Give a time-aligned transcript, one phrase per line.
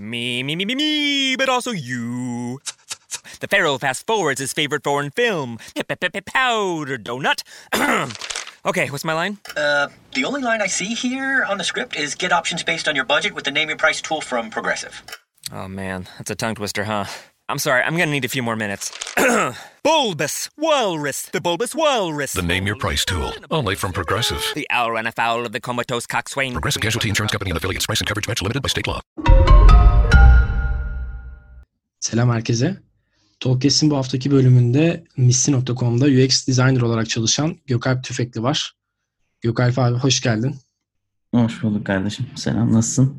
[0.00, 2.58] Me, me, me, me, me, but also you.
[3.40, 5.58] The Pharaoh fast forwards his favorite foreign film,
[6.24, 7.42] Powder Donut.
[8.64, 9.36] okay, what's my line?
[9.54, 12.96] Uh, the only line I see here on the script is get options based on
[12.96, 15.02] your budget with the name your price tool from Progressive.
[15.52, 17.04] Oh man, that's a tongue twister, huh?
[17.50, 18.90] I'm sorry, I'm gonna need a few more minutes.
[19.84, 22.32] bulbous Walrus, the Bulbous Walrus.
[22.32, 24.42] The Name Your Price tool, only from Progressive.
[24.54, 26.52] The owl ran afoul of the comatose coxswain.
[26.52, 27.84] Progressive Casualty Insurance Company and affiliates.
[27.84, 29.02] Price and coverage match limited by state law.
[32.00, 32.76] Selam herkese.
[33.40, 38.72] Talkcast'in bu haftaki bölümünde Missi.com'da UX Designer olarak çalışan Gökalp Tüfekli var.
[39.40, 40.54] Gökalp abi hoş geldin.
[41.34, 42.26] Hoş bulduk kardeşim.
[42.34, 43.16] Selam, nasılsın?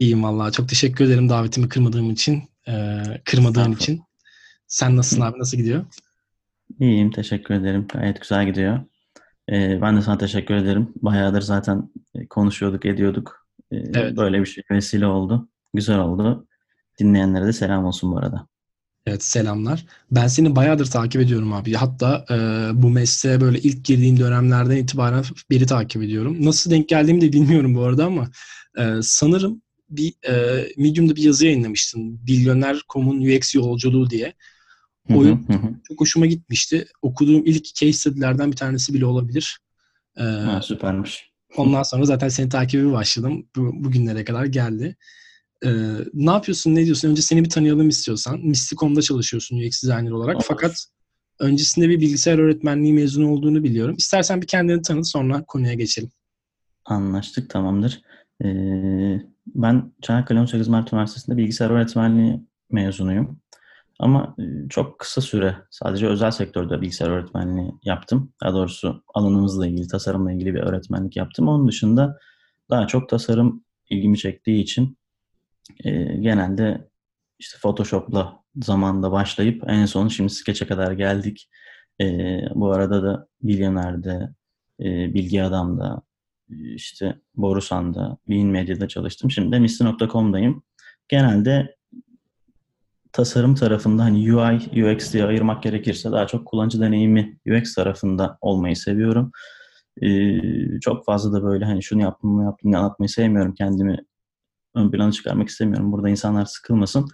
[0.00, 0.52] İyiyim vallahi.
[0.52, 4.02] Çok teşekkür ederim davetimi kırmadığım için, e, kırmadığın için.
[4.66, 5.38] Sen nasılsın abi?
[5.38, 5.84] Nasıl gidiyor?
[6.80, 7.86] İyiyim, teşekkür ederim.
[7.92, 8.80] Gayet güzel gidiyor.
[9.52, 10.92] Ee, ben de sana teşekkür ederim.
[11.02, 13.46] Bayağıdır zaten e, konuşuyorduk, ediyorduk.
[13.72, 14.16] Ee, Evet.
[14.16, 15.48] Böyle bir şey vesile oldu.
[15.74, 16.46] Güzel oldu.
[16.98, 18.46] Dinleyenlere de selam olsun bu arada.
[19.06, 19.86] Evet selamlar.
[20.10, 21.72] Ben seni bayağıdır takip ediyorum abi.
[21.72, 22.36] Hatta e,
[22.82, 26.36] bu mesleğe böyle ilk girdiğin dönemlerden itibaren beri takip ediyorum.
[26.44, 28.30] Nasıl denk geldiğimi de bilmiyorum bu arada ama
[28.78, 32.20] e, sanırım bir e, Medium'da bir yazı yayınlamıştın.
[32.28, 34.32] Milyoner.com'un UX yolculuğu diye.
[35.10, 35.70] Hı, Oyun- hı hı.
[35.88, 36.86] Çok hoşuma gitmişti.
[37.02, 39.58] Okuduğum ilk case study'lerden bir tanesi bile olabilir.
[40.18, 41.32] E, Ha, süpermiş.
[41.56, 43.46] ondan sonra zaten seni takibi başladım.
[43.56, 44.96] Bu, bugünlere kadar geldi.
[45.64, 45.70] E,
[46.14, 47.08] ne yapıyorsun, ne diyorsun?
[47.08, 48.40] Önce seni bir tanıyalım istiyorsan.
[48.40, 50.36] Misty.com'da çalışıyorsun UX designer olarak.
[50.36, 50.44] Olur.
[50.48, 50.86] Fakat
[51.40, 53.94] öncesinde bir bilgisayar öğretmenliği mezunu olduğunu biliyorum.
[53.98, 56.10] İstersen bir kendini tanıt sonra konuya geçelim.
[56.84, 58.02] Anlaştık, tamamdır.
[58.44, 62.40] Ee, ben Çanakkale 18 Mart Üniversitesi'nde bilgisayar öğretmenliği
[62.70, 63.40] mezunuyum.
[63.98, 68.32] Ama e, çok kısa süre sadece özel sektörde bilgisayar öğretmenliği yaptım.
[68.42, 71.48] Daha doğrusu alanımızla ilgili, tasarımla ilgili bir öğretmenlik yaptım.
[71.48, 72.18] Onun dışında
[72.70, 74.96] daha çok tasarım ilgimi çektiği için
[75.84, 76.88] e, genelde
[77.38, 81.50] işte Photoshop'la zamanında başlayıp en son şimdi Sketch'e kadar geldik.
[82.00, 82.04] E,
[82.54, 84.34] bu arada da Milyoner'de,
[84.80, 86.02] e, Bilgi Adam'da,
[86.48, 89.30] işte Borusan'da, Bean Medya'da çalıştım.
[89.30, 90.62] Şimdi de Misli.com'dayım.
[91.08, 91.76] Genelde
[93.12, 98.76] tasarım tarafında hani UI, UX diye ayırmak gerekirse daha çok kullanıcı deneyimi UX tarafında olmayı
[98.76, 99.32] seviyorum.
[100.02, 103.54] Ee, çok fazla da böyle hani şunu yaptım, bunu yaptım diye anlatmayı sevmiyorum.
[103.54, 103.98] Kendimi
[104.74, 105.92] ön plana çıkarmak istemiyorum.
[105.92, 107.08] Burada insanlar sıkılmasın.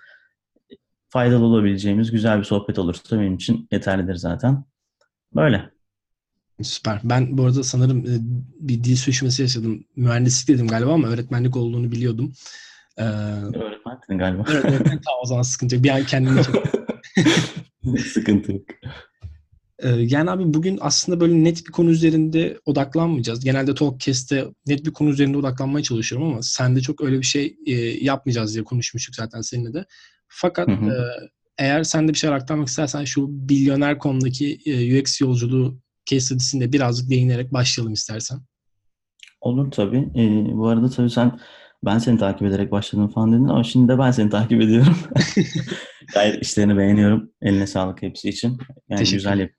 [1.08, 4.64] Faydalı olabileceğimiz güzel bir sohbet olursa benim için yeterlidir zaten.
[5.34, 5.70] Böyle.
[6.62, 7.00] Süper.
[7.04, 8.18] Ben bu arada sanırım e,
[8.60, 9.84] bir dil sürüşmesi yaşadım.
[9.96, 12.32] Mühendislik dedim galiba ama öğretmenlik olduğunu biliyordum.
[12.96, 14.44] Ee, Öğretmendin galiba.
[14.52, 15.84] evet, öğretmen tamam o zaman sıkıntı yok.
[15.84, 16.64] Bir an kendimi çok
[17.98, 18.62] Sıkıntı yok.
[19.82, 23.44] Ee, Yani abi bugün aslında böyle net bir konu üzerinde odaklanmayacağız.
[23.44, 27.56] Genelde Talkcast'te net bir konu üzerinde odaklanmaya çalışıyorum ama sen de çok öyle bir şey
[27.66, 27.72] e,
[28.04, 29.84] yapmayacağız diye konuşmuştuk zaten seninle de.
[30.28, 30.90] Fakat Hı hı.
[30.90, 30.94] e,
[31.58, 37.10] eğer sen de bir şeyler aktarmak istersen şu Bilyoner.com'daki e, UX yolculuğu case study'sinde birazcık
[37.10, 38.40] değinerek başlayalım istersen.
[39.40, 40.08] Olur tabii.
[40.16, 41.40] Ee, bu arada tabii sen
[41.84, 44.96] ben seni takip ederek başladım falan dedin ama şimdi de ben seni takip ediyorum.
[46.14, 47.30] Gayet işlerini beğeniyorum.
[47.42, 48.58] Eline sağlık hepsi için.
[48.88, 49.50] Yani Teşekkür güzel yap.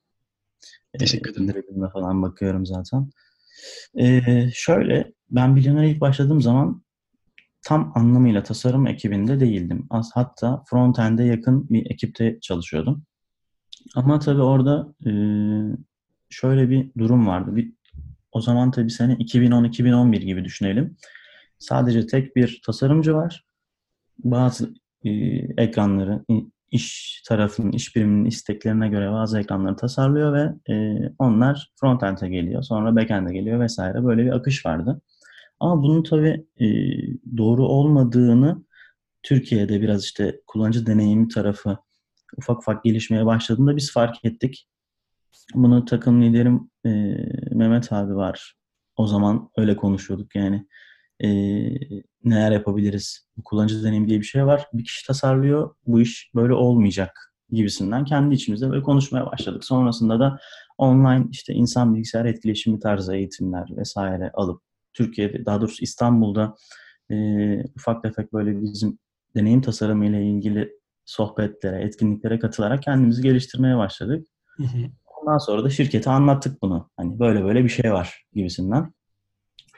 [0.99, 1.43] Teşekkür ederim.
[1.43, 3.09] indirimlerine falan bakıyorum zaten.
[3.99, 6.83] Ee, şöyle ben Milyon'a ilk başladığım zaman
[7.61, 9.87] tam anlamıyla tasarım ekibinde değildim.
[9.89, 13.03] Az hatta frontend'e yakın bir ekipte çalışıyordum.
[13.95, 15.11] Ama tabii orada e,
[16.29, 17.55] şöyle bir durum vardı.
[17.55, 17.73] Bir,
[18.31, 20.97] o zaman tabii sene 2010-2011 gibi düşünelim.
[21.59, 23.45] Sadece tek bir tasarımcı var.
[24.23, 24.73] Bazı
[25.03, 25.09] e,
[25.57, 26.25] ekranları
[26.71, 32.63] iş tarafının, iş biriminin isteklerine göre bazı ekranları tasarlıyor ve e, onlar frontend'e geliyor.
[32.63, 34.03] Sonra backend'e geliyor vesaire.
[34.03, 35.01] Böyle bir akış vardı.
[35.59, 36.67] Ama bunun tabii e,
[37.37, 38.63] doğru olmadığını
[39.23, 41.77] Türkiye'de biraz işte kullanıcı deneyimi tarafı
[42.37, 44.67] ufak ufak gelişmeye başladığında biz fark ettik.
[45.53, 46.89] Bunu takım liderim e,
[47.51, 48.55] Mehmet abi var.
[48.95, 50.67] O zaman öyle konuşuyorduk yani.
[51.23, 51.29] E,
[52.23, 53.27] neler yapabiliriz?
[53.37, 54.67] Bu kullanıcı deneyimi diye bir şey var.
[54.73, 55.75] Bir kişi tasarlıyor.
[55.87, 59.63] Bu iş böyle olmayacak gibisinden kendi içimizde böyle konuşmaya başladık.
[59.63, 60.39] Sonrasında da
[60.77, 64.61] online işte insan bilgisayar etkileşimi tarzı eğitimler vesaire alıp
[64.93, 66.55] Türkiye'de daha doğrusu İstanbul'da
[67.09, 67.15] e,
[67.75, 68.99] ufak tefek böyle bizim
[69.35, 70.71] deneyim tasarımı ile ilgili
[71.05, 74.27] sohbetlere, etkinliklere katılarak kendimizi geliştirmeye başladık.
[74.57, 74.77] Hı hı.
[75.21, 76.89] Ondan sonra da şirkete anlattık bunu.
[76.97, 78.93] Hani böyle böyle bir şey var gibisinden.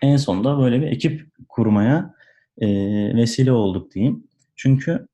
[0.03, 2.13] En sonunda böyle bir ekip kurmaya
[2.57, 2.67] e,
[3.15, 4.27] vesile olduk diyeyim.
[4.55, 5.07] Çünkü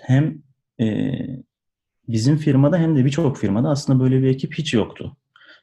[0.00, 0.42] hem
[0.80, 1.14] e,
[2.08, 5.16] bizim firmada hem de birçok firmada aslında böyle bir ekip hiç yoktu.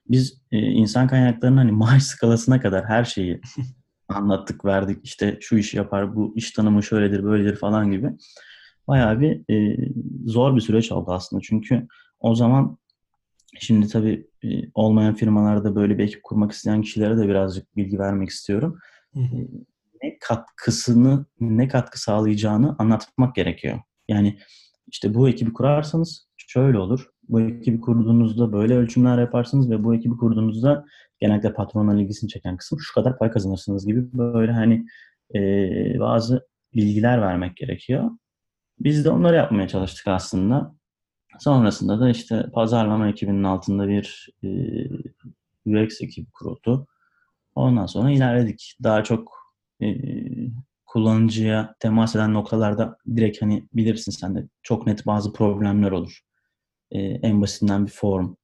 [0.09, 3.41] Biz e, insan kaynaklarının hani maaş skalasına kadar her şeyi
[4.07, 4.99] anlattık, verdik.
[5.03, 8.11] İşte şu işi yapar, bu iş tanımı şöyledir, böyledir falan gibi.
[8.87, 9.77] Bayağı bir e,
[10.25, 11.41] zor bir süreç oldu aslında.
[11.41, 11.87] Çünkü
[12.19, 12.77] o zaman
[13.59, 18.29] şimdi tabii e, olmayan firmalarda böyle bir ekip kurmak isteyen kişilere de birazcık bilgi vermek
[18.29, 18.79] istiyorum.
[19.13, 19.35] Hı hı.
[19.35, 19.47] E,
[20.03, 23.79] ne katkısını, ne katkı sağlayacağını anlatmak gerekiyor.
[24.07, 24.37] Yani
[24.87, 27.09] işte bu ekibi kurarsanız şöyle olur.
[27.29, 30.85] Bu ekibi kurduğunuzda böyle ölçümler yaparsınız ve bu ekibi kurduğunuzda
[31.19, 34.85] genelde patronların ilgisini çeken kısım şu kadar para kazanırsınız gibi böyle hani
[35.35, 35.39] e,
[35.99, 38.11] bazı bilgiler vermek gerekiyor.
[38.79, 40.75] Biz de onları yapmaya çalıştık aslında.
[41.39, 44.47] Sonrasında da işte pazarlama ekibinin altında bir e,
[45.65, 46.87] UX ekibi kuruldu.
[47.55, 48.77] Ondan sonra ilerledik.
[48.83, 49.33] Daha çok
[49.81, 49.87] e,
[50.85, 56.19] kullanıcıya temas eden noktalarda direkt hani bilirsin sen de çok net bazı problemler olur.
[56.91, 58.35] E, en basitinden bir form,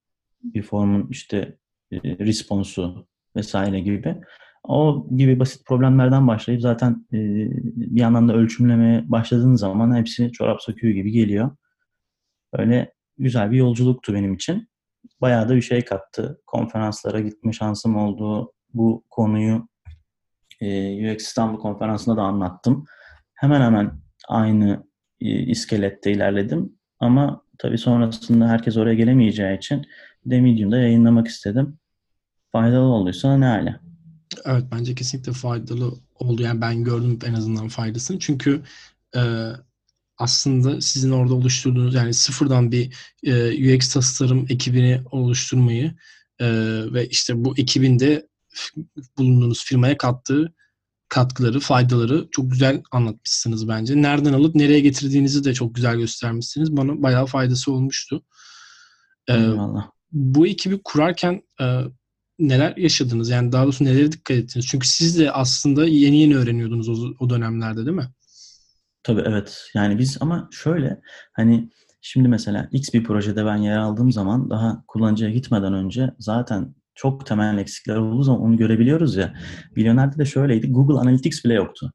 [0.44, 1.57] bir formun işte
[1.92, 4.15] e, responsu vesaire gibi.
[4.63, 7.18] O gibi basit problemlerden başlayıp zaten e,
[7.75, 11.51] bir yandan da ölçümlemeye başladığın zaman hepsi çorap söküğü gibi geliyor.
[12.54, 14.69] Öyle güzel bir yolculuktu benim için.
[15.22, 16.42] Bayağı da bir şey kattı.
[16.48, 18.54] Konferanslara gitme şansım oldu.
[18.74, 19.68] Bu konuyu
[20.62, 22.86] e, UX İstanbul konferansında da anlattım.
[23.34, 24.84] Hemen hemen aynı
[25.22, 26.74] e, iskelette ilerledim.
[27.00, 29.86] Ama tabii sonrasında herkes oraya gelemeyeceği için
[30.25, 31.80] de Medium'da yayınlamak istedim.
[32.52, 33.80] Faydalı olduysa ne hale.
[34.45, 36.42] Evet bence kesinlikle faydalı oldu.
[36.42, 38.19] Yani ben gördüm en azından faydasını.
[38.19, 38.62] Çünkü
[39.16, 39.22] e,
[40.19, 42.94] aslında sizin orada oluşturduğunuz yani sıfırdan bir
[43.24, 45.95] e, UX tasarım ekibini oluşturmayı
[46.39, 46.48] e,
[46.94, 48.27] ve işte bu ekibin de
[49.18, 50.54] bulunduğunuz firmaya kattığı
[51.10, 54.01] katkıları, faydaları çok güzel anlatmışsınız bence.
[54.01, 56.77] Nereden alıp nereye getirdiğinizi de çok güzel göstermişsiniz.
[56.77, 58.24] Bana bayağı faydası olmuştu.
[59.27, 59.89] Ee, Eyvallah.
[60.12, 61.81] Bu ekibi kurarken e,
[62.39, 63.30] neler yaşadınız?
[63.30, 64.68] Yani daha doğrusu nelere dikkat ettiniz?
[64.68, 68.10] Çünkü siz de aslında yeni yeni öğreniyordunuz o, o dönemlerde değil mi?
[69.09, 69.65] Tabii evet.
[69.75, 71.01] Yani biz ama şöyle
[71.33, 71.69] hani
[72.01, 77.25] şimdi mesela X bir projede ben yer aldığım zaman daha kullanıcıya gitmeden önce zaten çok
[77.25, 79.33] temel eksikler olduğu zaman onu görebiliyoruz ya.
[79.75, 80.71] Milyonerde de şöyleydi.
[80.71, 81.94] Google Analytics bile yoktu.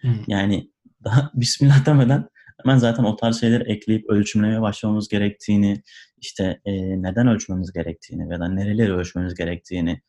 [0.00, 0.14] Hmm.
[0.26, 0.70] Yani
[1.04, 2.28] daha bismillah demeden
[2.64, 5.82] hemen zaten o tarz şeyleri ekleyip ölçümlemeye başlamamız gerektiğini,
[6.16, 6.72] işte e,
[7.02, 10.00] neden ölçmemiz gerektiğini ya da nereleri ölçmemiz gerektiğini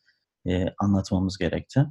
[0.48, 1.86] e, anlatmamız gerekti.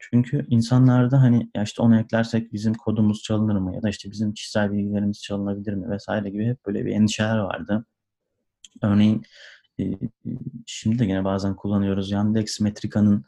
[0.00, 4.34] Çünkü insanlarda hani ya işte onu eklersek bizim kodumuz çalınır mı ya da işte bizim
[4.34, 7.86] kişisel bilgilerimiz çalınabilir mi vesaire gibi hep böyle bir endişeler vardı.
[8.82, 9.22] Örneğin
[10.66, 12.10] şimdi de yine bazen kullanıyoruz.
[12.10, 13.24] Yandex Metrika'nın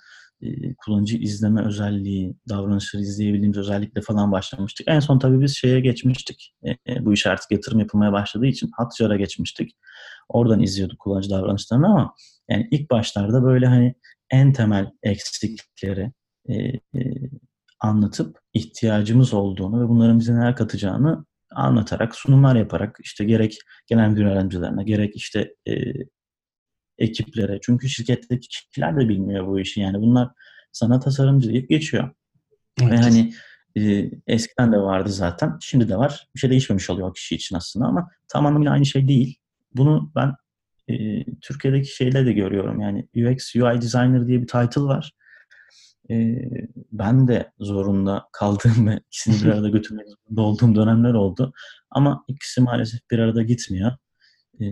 [0.78, 4.88] kullanıcı izleme özelliği, davranışları izleyebildiğimiz özellikle falan başlamıştık.
[4.88, 6.54] En son tabii biz şeye geçmiştik.
[7.00, 9.76] bu iş artık yatırım yapılmaya başladığı için Hotjar'a geçmiştik.
[10.28, 12.14] Oradan izliyorduk kullanıcı davranışlarını ama
[12.48, 13.94] yani ilk başlarda böyle hani
[14.30, 16.12] en temel eksiklikleri
[17.80, 21.24] anlatıp ihtiyacımız olduğunu ve bunların bize neler katacağını
[21.54, 25.74] anlatarak, sunumlar yaparak işte gerek genel müdür öğrencilerine, gerek işte e,
[26.98, 27.58] ekiplere.
[27.62, 29.80] Çünkü şirketteki kişiler de bilmiyor bu işi.
[29.80, 30.28] Yani bunlar
[30.72, 32.10] sana tasarımcı deyip geçiyor.
[32.82, 32.92] Evet.
[32.92, 33.32] Ve hani
[33.76, 35.58] e, eskiden de vardı zaten.
[35.60, 36.28] Şimdi de var.
[36.34, 39.38] Bir şey değişmemiş oluyor o kişi için aslında ama tam anlamıyla aynı şey değil.
[39.74, 40.34] Bunu ben
[40.88, 42.80] e, Türkiye'deki şeyle de görüyorum.
[42.80, 45.12] Yani UX, UI Designer diye bir title var.
[46.12, 46.48] E,
[46.92, 51.52] ben de zorunda kaldığım ve ikisini bir arada götürmek zorunda olduğum dönemler oldu.
[51.90, 53.92] Ama ikisi maalesef bir arada gitmiyor.
[54.60, 54.66] E,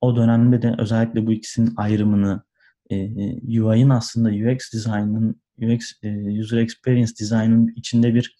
[0.00, 2.42] o dönemde de özellikle bu ikisinin ayrımını
[2.90, 2.96] e,
[3.60, 8.36] UI'nin aslında UX design'ın UX e, user experience design'ın içinde bir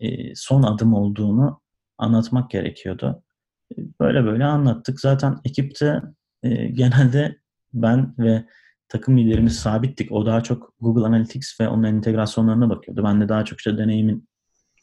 [0.00, 1.60] e, son adım olduğunu
[1.98, 3.22] anlatmak gerekiyordu.
[3.72, 5.00] E, böyle böyle anlattık.
[5.00, 6.02] Zaten ekipte
[6.42, 7.36] e, genelde
[7.74, 8.44] ben ve
[8.88, 10.12] takım liderimiz sabittik.
[10.12, 13.04] O daha çok Google Analytics ve onun entegrasyonlarına bakıyordu.
[13.04, 14.28] Ben de daha çok işte deneyimin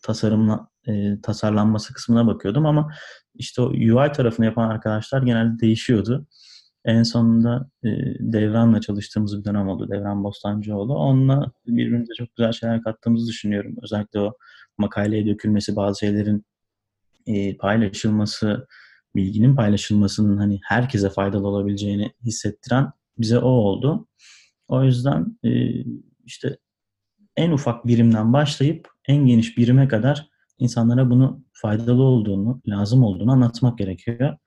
[0.03, 2.91] tasarımla e, tasarlanması kısmına bakıyordum ama
[3.35, 6.27] işte o UI tarafını yapan arkadaşlar genelde değişiyordu.
[6.85, 9.89] En sonunda e, Devran'la çalıştığımız bir dönem oldu.
[9.89, 10.95] Devran Bostancıoğlu.
[10.95, 13.75] Onunla birbirimize çok güzel şeyler kattığımızı düşünüyorum.
[13.83, 14.37] Özellikle o
[14.77, 16.45] makaleye dökülmesi, bazı şeylerin
[17.27, 18.67] e, paylaşılması,
[19.15, 24.07] bilginin paylaşılmasının hani herkese faydalı olabileceğini hissettiren bize o oldu.
[24.67, 25.49] O yüzden e,
[26.25, 26.57] işte
[27.35, 30.27] en ufak birimden başlayıp en geniş birime kadar
[30.59, 34.37] insanlara bunu faydalı olduğunu, lazım olduğunu anlatmak gerekiyor.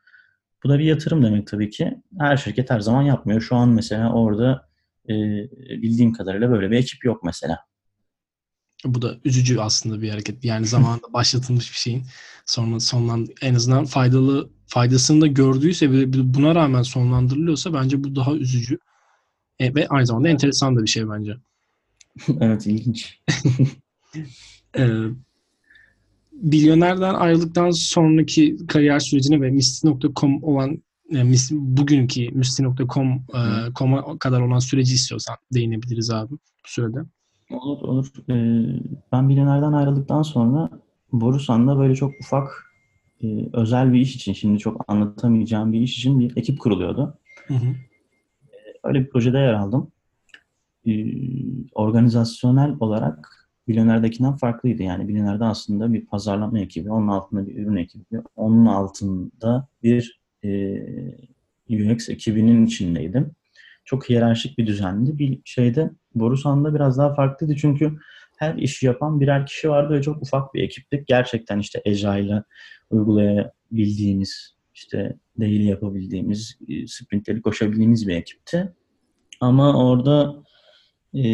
[0.64, 2.02] Bu da bir yatırım demek tabii ki.
[2.18, 3.40] Her şirket her zaman yapmıyor.
[3.40, 4.68] Şu an mesela orada
[5.08, 5.14] e,
[5.82, 7.58] bildiğim kadarıyla böyle bir ekip yok mesela.
[8.84, 10.44] Bu da üzücü aslında bir hareket.
[10.44, 12.04] Yani zamanında başlatılmış bir şeyin
[12.46, 18.34] sonra sonlan en azından faydalı faydasını da gördüyse ve buna rağmen sonlandırılıyorsa bence bu daha
[18.34, 18.78] üzücü.
[19.58, 21.36] E, ve aynı zamanda enteresan da bir şey bence.
[22.40, 23.20] evet ilginç.
[24.78, 24.88] Ee,
[26.32, 34.40] Milyonerden ayrıldıktan sonraki kariyer sürecine ve Misty.com olan e, mis, bugünkü Misty.com e, com'a kadar
[34.40, 36.98] olan süreci istiyorsan değinebiliriz abi bu sürede.
[37.50, 38.06] Olur olur.
[38.30, 38.80] Ee,
[39.12, 40.70] ben Milyoner'den ayrıldıktan sonra
[41.12, 42.65] Borusan'da böyle çok ufak
[43.22, 47.18] e, özel bir iş için, şimdi çok anlatamayacağım bir iş için bir ekip kuruluyordu.
[47.46, 47.74] Hı hı.
[48.84, 49.92] Öyle bir projede yer aldım.
[50.86, 51.04] Ee,
[51.74, 54.82] organizasyonel olarak Milyoner'dekinden farklıydı.
[54.82, 60.78] Yani Milyoner'de aslında bir pazarlama ekibi, onun altında bir ürün ekibi, onun altında bir e,
[61.70, 63.30] UX ekibinin içindeydim.
[63.84, 65.18] Çok hiyerarşik bir düzendi.
[65.18, 67.98] Bir şeyde Borusan'da biraz daha farklıydı çünkü
[68.36, 71.06] her işi yapan birer kişi vardı ve çok ufak bir ekiptik.
[71.06, 72.44] Gerçekten işte Agile'ı
[72.90, 78.74] uygulayabildiğimiz, işte daily yapabildiğimiz, e, sprintleri koşabildiğimiz bir ekipti.
[79.40, 80.42] Ama orada
[81.14, 81.28] e,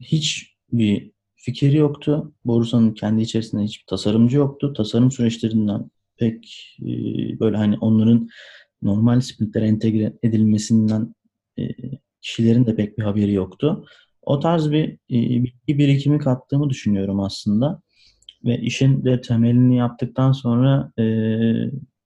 [0.00, 2.32] hiç bir fikri yoktu.
[2.44, 4.72] Borusan'ın kendi içerisinde hiçbir tasarımcı yoktu.
[4.76, 6.90] Tasarım süreçlerinden pek e,
[7.40, 8.28] böyle hani onların
[8.82, 11.14] normal sprintlere entegre edilmesinden
[11.58, 11.62] e,
[12.20, 13.86] kişilerin de pek bir haberi yoktu.
[14.22, 17.82] O tarz bir e, bilgi birikimi kattığımı düşünüyorum aslında.
[18.44, 21.04] Ve işin de temelini yaptıktan sonra e,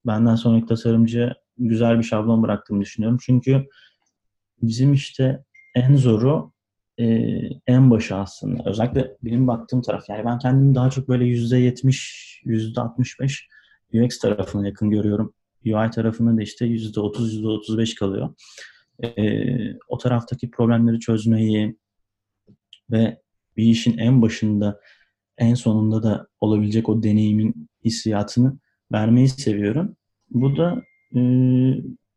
[0.07, 3.19] benden sonraki tasarımcı güzel bir şablon bıraktığımı düşünüyorum.
[3.23, 3.67] Çünkü
[4.63, 6.53] bizim işte en zoru
[6.99, 7.05] e,
[7.67, 8.71] en başı aslında.
[8.71, 10.09] Özellikle benim baktığım taraf.
[10.09, 13.41] Yani ben kendimi daha çok böyle %70, %65
[13.95, 15.35] UX tarafına yakın görüyorum.
[15.67, 18.35] UI tarafında da işte %30, %35 kalıyor.
[19.05, 19.09] E,
[19.89, 21.77] o taraftaki problemleri çözmeyi
[22.91, 23.23] ve
[23.57, 24.81] bir işin en başında
[25.39, 28.59] en sonunda da olabilecek o deneyimin hissiyatını
[28.93, 29.97] vermeyi seviyorum.
[30.31, 30.83] Bu da
[31.17, 31.21] e,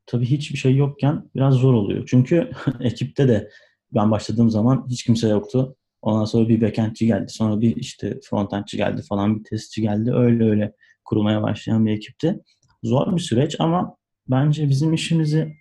[0.06, 2.04] tabii hiçbir şey yokken biraz zor oluyor.
[2.08, 3.50] Çünkü ekipte de
[3.94, 5.76] ben başladığım zaman hiç kimse yoktu.
[6.02, 7.30] Ondan sonra bir backendçi geldi.
[7.30, 10.12] Sonra bir işte frontendçi geldi falan bir testçi geldi.
[10.14, 10.74] Öyle öyle
[11.06, 12.40] kurulmaya başlayan bir ekipti.
[12.84, 13.96] Zor bir süreç ama
[14.28, 15.56] bence bizim işimizi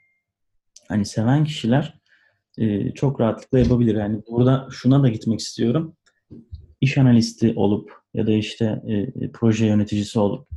[0.88, 2.00] hani seven kişiler
[2.58, 3.94] e, çok rahatlıkla yapabilir.
[3.94, 5.96] Yani burada şuna da gitmek istiyorum.
[6.80, 10.48] İş analisti olup ya da işte e, proje yöneticisi olup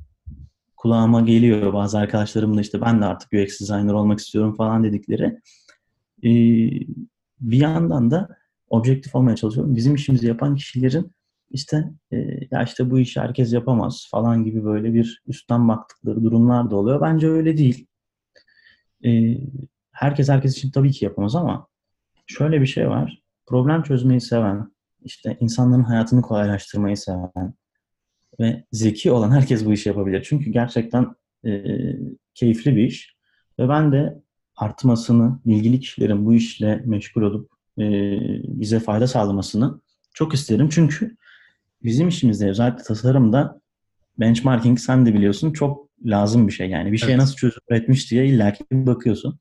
[0.77, 5.39] kulağıma geliyor bazı arkadaşlarım da işte ben de artık UX designer olmak istiyorum falan dedikleri.
[6.23, 6.31] E,
[7.41, 8.37] bir yandan da
[8.69, 9.75] objektif olmaya çalışıyorum.
[9.75, 11.11] Bizim işimizi yapan kişilerin
[11.51, 12.17] işte e,
[12.51, 17.01] ya işte bu işi herkes yapamaz falan gibi böyle bir üstten baktıkları durumlar da oluyor.
[17.01, 17.87] Bence öyle değil.
[19.05, 19.37] E,
[19.91, 21.67] herkes herkes için tabii ki yapamaz ama
[22.27, 23.21] şöyle bir şey var.
[23.45, 24.71] Problem çözmeyi seven,
[25.01, 27.53] işte insanların hayatını kolaylaştırmayı seven
[28.39, 30.25] ve zeki olan herkes bu işi yapabilir.
[30.29, 31.15] Çünkü gerçekten
[31.45, 31.63] e,
[32.33, 33.15] keyifli bir iş.
[33.59, 34.21] Ve ben de
[34.55, 37.83] artmasını, ilgili kişilerin bu işle meşgul olup e,
[38.43, 39.81] bize fayda sağlamasını
[40.13, 40.69] çok isterim.
[40.69, 41.17] Çünkü
[41.83, 43.61] bizim işimizde özellikle tasarımda
[44.19, 46.69] benchmarking sen de biliyorsun çok lazım bir şey.
[46.69, 49.39] Yani bir şey nasıl çözüm üretmiş diye illaki bakıyorsun.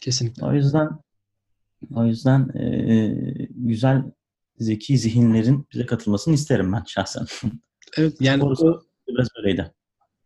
[0.00, 0.46] Kesinlikle.
[0.46, 0.88] O yüzden
[1.94, 3.14] o yüzden e,
[3.50, 4.04] güzel
[4.58, 7.26] zeki zihinlerin bize katılmasını isterim ben şahsen.
[7.96, 9.72] Evet yani o, biraz öyleydi.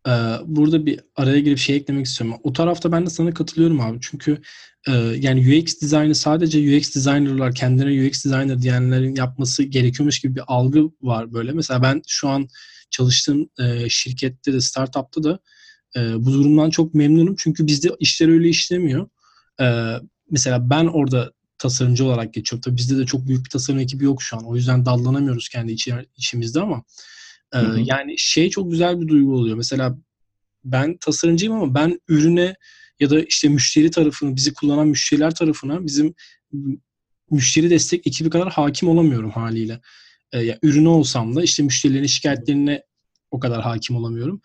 [0.09, 0.12] E,
[0.47, 2.40] burada bir araya girip şey eklemek istiyorum.
[2.42, 3.99] O tarafta ben de sana katılıyorum abi.
[4.00, 4.42] Çünkü
[4.88, 10.42] e, yani UX dizaynı sadece UX designerlar kendine UX designer diyenlerin yapması gerekiyormuş gibi bir
[10.47, 11.52] algı var böyle.
[11.52, 12.49] Mesela ben şu an
[12.90, 15.38] çalıştığım e, şirkette de startupta da
[15.97, 17.35] bu durumdan çok memnunum.
[17.38, 19.09] Çünkü bizde işler öyle işlemiyor.
[20.30, 22.60] mesela ben orada tasarımcı olarak geçiyorum.
[22.60, 24.44] Tabii bizde de çok büyük bir tasarım ekibi yok şu an.
[24.44, 26.82] O yüzden dallanamıyoruz kendi içi, içimizde ama
[27.54, 29.56] e, yani şey çok güzel bir duygu oluyor.
[29.56, 29.98] Mesela
[30.64, 32.54] ben tasarımcıyım ama ben ürüne
[33.00, 36.14] ya da işte müşteri tarafını, bizi kullanan müşteriler tarafına bizim
[37.30, 39.80] müşteri destek ekibi kadar hakim olamıyorum haliyle.
[40.32, 42.82] E, ya ürünü olsam da işte müşterilerin şikayetlerine
[43.30, 44.40] o kadar hakim olamıyorum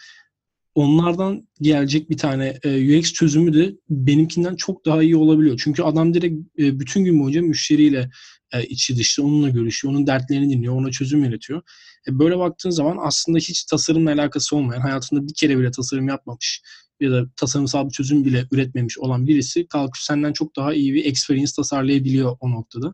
[0.75, 5.59] onlardan gelecek bir tane e, UX çözümü de benimkinden çok daha iyi olabiliyor.
[5.63, 8.09] Çünkü adam direkt e, bütün gün boyunca müşteriyle
[8.53, 11.61] e, içi dışı onunla görüşüyor, onun dertlerini dinliyor, ona çözüm üretiyor.
[12.09, 16.61] Böyle baktığın zaman aslında hiç tasarımla alakası olmayan, hayatında bir kere bile tasarım yapmamış
[16.99, 21.05] ya da tasarımsal bir çözüm bile üretmemiş olan birisi kalkıp senden çok daha iyi bir
[21.05, 22.93] experience tasarlayabiliyor o noktada.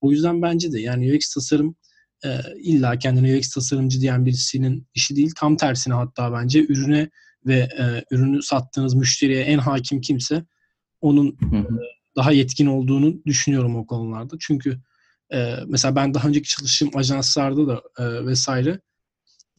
[0.00, 1.76] O yüzden bence de yani UX tasarım
[2.24, 5.32] e, illa kendine UX tasarımcı diyen birisinin işi değil.
[5.36, 7.10] Tam tersine hatta bence ürüne
[7.46, 10.44] ve e, ürünü sattığınız müşteriye en hakim kimse
[11.00, 11.66] onun hı.
[12.16, 14.36] daha yetkin olduğunu düşünüyorum o konularda.
[14.40, 14.80] Çünkü
[15.32, 18.80] e, mesela ben daha önceki çalıştığım ajanslarda da e, vesaire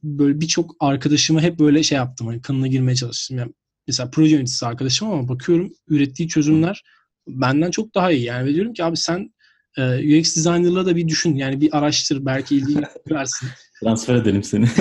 [0.04, 2.28] böyle birçok arkadaşıma hep böyle şey yaptım.
[2.28, 3.38] Hani kanına girmeye çalıştım.
[3.38, 3.54] Yani
[3.88, 6.84] mesela proje yöneticisi arkadaşım ama bakıyorum ürettiği çözümler
[7.28, 8.24] benden çok daha iyi.
[8.24, 9.34] Yani diyorum ki abi sen
[9.78, 11.36] e, UX designer'la da bir düşün.
[11.36, 12.26] Yani bir araştır.
[12.26, 13.50] Belki ilgi versin.
[13.80, 14.68] Transfer edelim seni.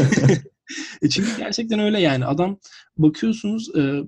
[1.02, 2.26] E çünkü gerçekten öyle yani.
[2.26, 2.58] Adam
[2.98, 4.02] bakıyorsunuz e,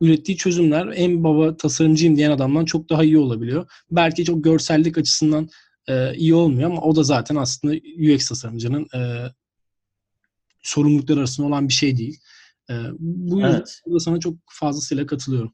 [0.00, 3.70] ürettiği çözümler en baba tasarımcıyım diyen adamdan çok daha iyi olabiliyor.
[3.90, 5.48] Belki çok görsellik açısından
[5.88, 7.74] e, iyi olmuyor ama o da zaten aslında
[8.14, 9.00] UX tasarımcının e,
[10.62, 12.20] sorumlulukları arasında olan bir şey değil.
[12.70, 13.82] E, bu yüzden Evet.
[13.92, 15.52] da sana çok fazlasıyla katılıyorum.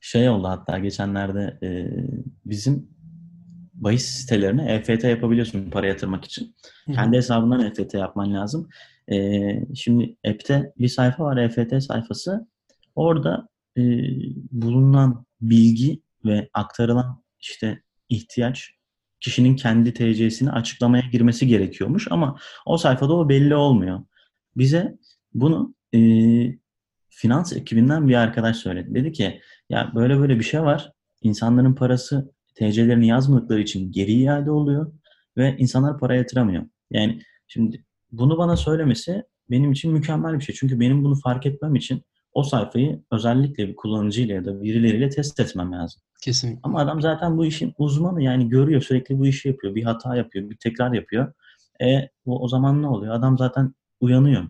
[0.00, 1.68] Şey oldu hatta geçenlerde e,
[2.44, 2.93] bizim
[3.74, 6.56] bahis sitelerine EFT yapabiliyorsun para yatırmak için.
[6.86, 6.92] Hı.
[6.92, 8.68] Kendi hesabından EFT yapman lazım.
[9.12, 9.16] E,
[9.74, 12.48] şimdi app'te bir sayfa var EFT sayfası.
[12.94, 13.82] Orada e,
[14.50, 18.70] bulunan bilgi ve aktarılan işte ihtiyaç
[19.20, 24.00] kişinin kendi TC'sini açıklamaya girmesi gerekiyormuş ama o sayfada o belli olmuyor.
[24.56, 24.98] Bize
[25.34, 25.98] bunu e,
[27.10, 28.94] finans ekibinden bir arkadaş söyledi.
[28.94, 29.40] Dedi ki
[29.70, 30.92] ya böyle böyle bir şey var.
[31.22, 34.92] İnsanların parası TC'lerini yazmadıkları için geri iade oluyor
[35.36, 36.64] ve insanlar para yatıramıyor.
[36.90, 40.54] Yani şimdi bunu bana söylemesi benim için mükemmel bir şey.
[40.54, 45.40] Çünkü benim bunu fark etmem için o sayfayı özellikle bir kullanıcıyla ya da birileriyle test
[45.40, 46.02] etmem lazım.
[46.22, 46.60] Kesinlikle.
[46.62, 49.74] Ama adam zaten bu işin uzmanı yani görüyor sürekli bu işi yapıyor.
[49.74, 51.32] Bir hata yapıyor, bir tekrar yapıyor.
[51.82, 53.14] E o, o zaman ne oluyor?
[53.14, 54.48] Adam zaten uyanıyor.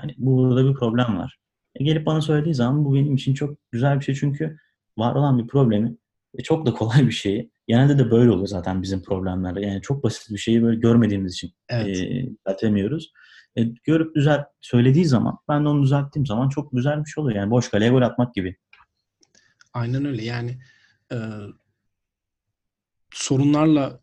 [0.00, 1.38] Hani burada bir problem var.
[1.74, 4.56] E, gelip bana söylediği zaman bu benim için çok güzel bir şey çünkü
[4.98, 5.96] var olan bir problemi
[6.38, 7.50] ve çok da kolay bir şeyi.
[7.66, 9.60] Genelde de böyle oluyor zaten bizim problemlerde.
[9.60, 11.86] Yani çok basit bir şeyi böyle görmediğimiz için Evet.
[11.96, 13.12] e, düzeltemiyoruz.
[13.58, 17.38] E, görüp düzelt söylediği zaman ben de onu düzelttiğim zaman çok güzel bir şey oluyor.
[17.38, 18.56] Yani boş kaleye gol atmak gibi.
[19.74, 20.24] Aynen öyle.
[20.24, 20.58] Yani
[21.12, 21.16] e,
[23.14, 24.00] sorunlarla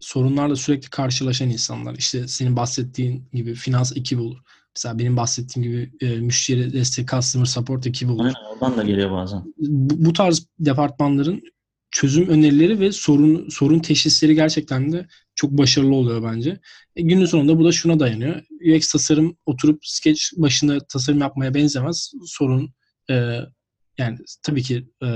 [0.00, 1.94] sorunlarla sürekli karşılaşan insanlar.
[1.94, 4.38] İşte senin bahsettiğin gibi finans ekibi olur.
[4.76, 8.24] Mesela benim bahsettiğim gibi e, müşteri destek, customer support ekibi olur.
[8.24, 9.54] Aynen, oradan da geliyor bazen.
[9.56, 11.42] Bu, bu tarz departmanların
[11.94, 16.60] çözüm önerileri ve sorun sorun teşhisleri gerçekten de çok başarılı oluyor bence.
[16.96, 18.42] E, günün sonunda bu da şuna dayanıyor.
[18.76, 22.12] UX tasarım oturup sketch başında tasarım yapmaya benzemez.
[22.26, 22.74] Sorun
[23.10, 23.38] e,
[23.98, 25.08] yani tabii ki e,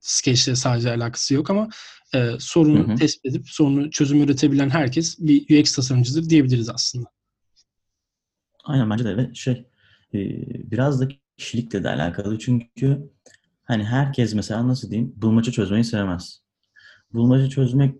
[0.00, 1.68] sketchle sadece alakası yok ama
[2.14, 2.96] e, sorunu Hı hı.
[2.96, 7.08] tespit edip sorunu çözüm üretebilen herkes bir UX tasarımcıdır diyebiliriz aslında.
[8.64, 9.52] Aynen bence de ve şey
[10.14, 10.18] e,
[10.70, 13.10] biraz da kişilikle de alakalı çünkü
[13.64, 16.40] hani herkes mesela nasıl diyeyim bulmaca çözmeyi sevmez.
[17.12, 17.94] Bulmaca çözmek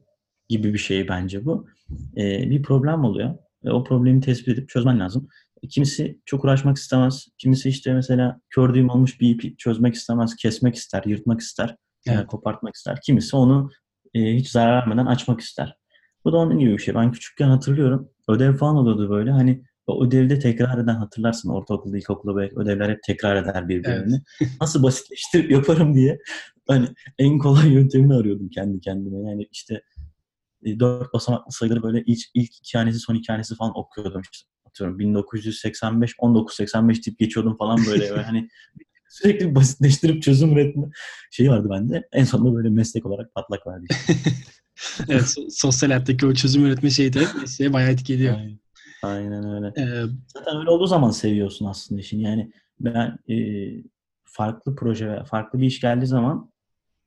[0.49, 1.67] gibi bir şey bence bu.
[2.17, 5.29] E, bir problem oluyor ve o problemi tespit edip çözmen lazım.
[5.63, 7.29] E, Kimisi çok uğraşmak istemez.
[7.39, 10.37] Kimisi işte mesela kör düğüm olmuş bir ipi çözmek istemez.
[10.37, 12.27] Kesmek ister, yırtmak ister, yani Evet.
[12.27, 12.99] kopartmak ister.
[13.07, 13.71] Kimisi onu
[14.15, 15.77] e, hiç zarar vermeden açmak ister.
[16.25, 16.95] Bu da onun gibi bir şey.
[16.95, 18.09] Ben küçükken hatırlıyorum.
[18.29, 19.31] Ödev falan oluyordu böyle.
[19.31, 21.49] Hani o ödevde tekrar eden hatırlarsın.
[21.49, 24.23] Ortaokulda, ilkokulda böyle ödevler hep tekrar eder birbirini.
[24.61, 26.19] Nasıl basitleştirip yaparım diye
[26.69, 29.31] hani en kolay yöntemini arıyordum kendi kendime.
[29.31, 29.83] Yani işte
[30.65, 34.23] e, dört basamaklı sayıları böyle ilk, ilk iki hanesi son iki hanesi falan okuyordum.
[34.33, 38.11] İşte atıyorum 1985, 1985 deyip geçiyordum falan böyle.
[38.11, 38.49] Böyle hani
[39.09, 40.87] sürekli basitleştirip çözüm üretme
[41.31, 42.09] şeyi vardı bende.
[42.13, 43.87] En sonunda böyle meslek olarak patlak verdi.
[45.09, 48.39] evet, so- sosyal hayattaki o çözüm üretme şeyi de mesleğe bayağı etki ediyor.
[48.39, 48.64] Aynen.
[49.07, 49.67] Aynen öyle.
[49.79, 52.23] Ee, Zaten öyle olduğu zaman seviyorsun aslında işini.
[52.23, 53.37] Yani ben e,
[54.25, 56.51] farklı proje farklı bir iş geldiği zaman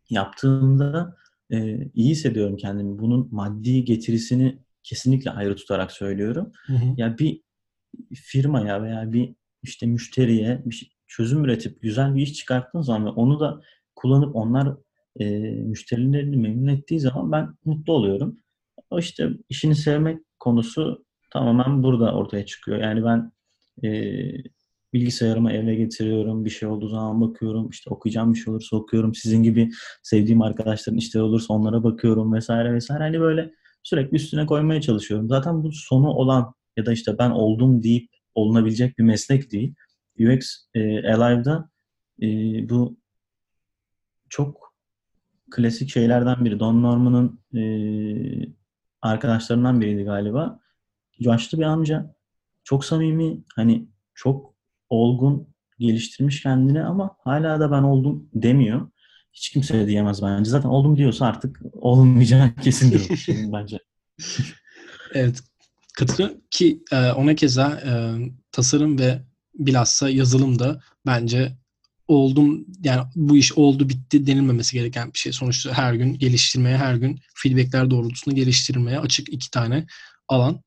[0.09, 1.15] yaptığımda
[1.51, 2.99] e, iyi hissediyorum kendimi.
[2.99, 6.51] Bunun maddi getirisini kesinlikle ayrı tutarak söylüyorum.
[6.65, 6.93] hı hı.
[6.97, 7.41] Ya bir
[8.15, 13.09] firmaya veya bir işte müşteriye bir şey- çözüm üretip güzel bir iş çıkarttığın zaman ve
[13.09, 13.61] onu da
[13.95, 14.77] kullanıp onlar
[15.19, 18.39] e, müşterilerini memnun ettiği zaman ben mutlu oluyorum.
[18.89, 22.77] O işte işini sevmek konusu tamamen burada ortaya çıkıyor.
[22.77, 23.31] Yani ben
[23.83, 23.89] e,
[24.93, 26.45] bilgisayarımı eve getiriyorum.
[26.45, 27.69] Bir şey olduğu zaman bakıyorum.
[27.69, 29.15] İşte okuyacağım bir şey olursa okuyorum.
[29.15, 29.69] Sizin gibi
[30.03, 33.03] sevdiğim arkadaşların işleri olursa onlara bakıyorum vesaire vesaire.
[33.03, 33.51] Hani böyle
[33.83, 35.29] sürekli üstüne koymaya çalışıyorum.
[35.29, 39.75] Zaten bu sonu olan ya da işte ben oldum deyip olunabilecek bir meslek değil.
[40.19, 41.69] UX e, Alive'da
[42.21, 42.27] e,
[42.69, 42.97] bu
[44.29, 44.73] çok
[45.51, 46.59] klasik şeylerden biri.
[46.59, 47.61] Don Norman'ın e,
[49.01, 50.59] arkadaşlarından biriydi galiba.
[51.19, 52.15] Yaşlı bir amca.
[52.63, 54.53] Çok samimi, hani çok
[54.89, 55.47] olgun,
[55.79, 58.89] geliştirmiş kendini ama hala da ben oldum demiyor.
[59.33, 60.49] Hiç kimse de diyemez bence.
[60.49, 63.79] Zaten oldum diyorsa artık olmayacağı kesindir kişinin bence.
[65.13, 65.43] Evet.
[65.97, 67.91] Katılıyorum ki e, ona keza e,
[68.51, 69.21] tasarım ve
[69.53, 71.57] bilhassa yazılım da bence
[72.07, 75.31] oldum yani bu iş oldu bitti denilmemesi gereken bir şey.
[75.31, 79.85] Sonuçta her gün geliştirmeye, her gün feedbackler doğrultusunda geliştirmeye açık iki tane
[80.27, 80.61] alan.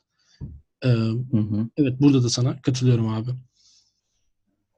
[0.84, 1.68] E, Hı hı.
[1.76, 3.30] evet burada da sana katılıyorum abi.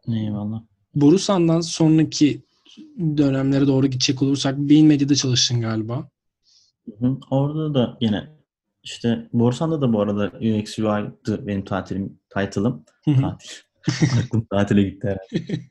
[0.09, 0.63] Eyvallah.
[0.95, 2.43] Borusan'dan sonraki
[2.99, 6.09] dönemlere doğru gidecek olursak Bean Medya'da çalıştın galiba.
[6.99, 7.19] Hı hı.
[7.31, 8.29] Orada da yine
[8.83, 12.85] işte Borusan'da da bu arada UX UI'dı benim tatilim, title'ım.
[13.05, 13.49] Tatil.
[14.25, 15.63] Aklım tatile gitti herhalde.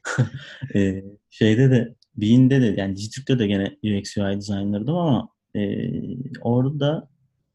[0.76, 5.62] Ee, şeyde de Bean'de de yani Digitürk'te de gene UX UI designer'dım ama e,
[6.41, 7.10] orada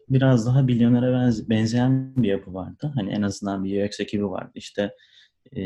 [0.08, 2.92] biraz daha milyonere benze- benzeyen bir yapı vardı.
[2.94, 4.50] Hani en azından bir UX ekibi vardı.
[4.54, 4.94] İşte
[5.56, 5.60] e,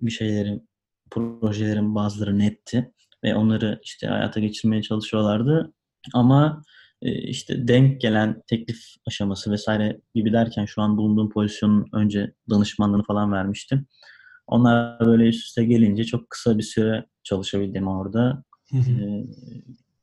[0.00, 0.68] bir şeylerin,
[1.10, 2.92] projelerin bazıları netti
[3.24, 5.72] ve onları işte hayata geçirmeye çalışıyorlardı.
[6.14, 6.62] Ama
[7.02, 13.02] e, işte denk gelen teklif aşaması vesaire gibi derken şu an bulunduğum pozisyonun önce danışmanlığını
[13.02, 13.86] falan vermiştim.
[14.46, 18.44] Onlar böyle üst üste gelince çok kısa bir süre çalışabildim orada.
[18.74, 19.24] Ee,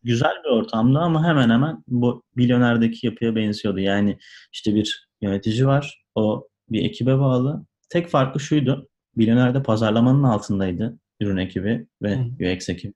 [0.07, 3.79] güzel bir ortamdı ama hemen hemen bu milyonerdeki yapıya benziyordu.
[3.79, 4.17] Yani
[4.53, 6.03] işte bir yönetici var.
[6.15, 7.65] O bir ekibe bağlı.
[7.89, 8.89] Tek farkı şuydu.
[9.15, 12.53] Milyonerde pazarlamanın altındaydı ürün ekibi ve Hı.
[12.55, 12.93] UX ekibi.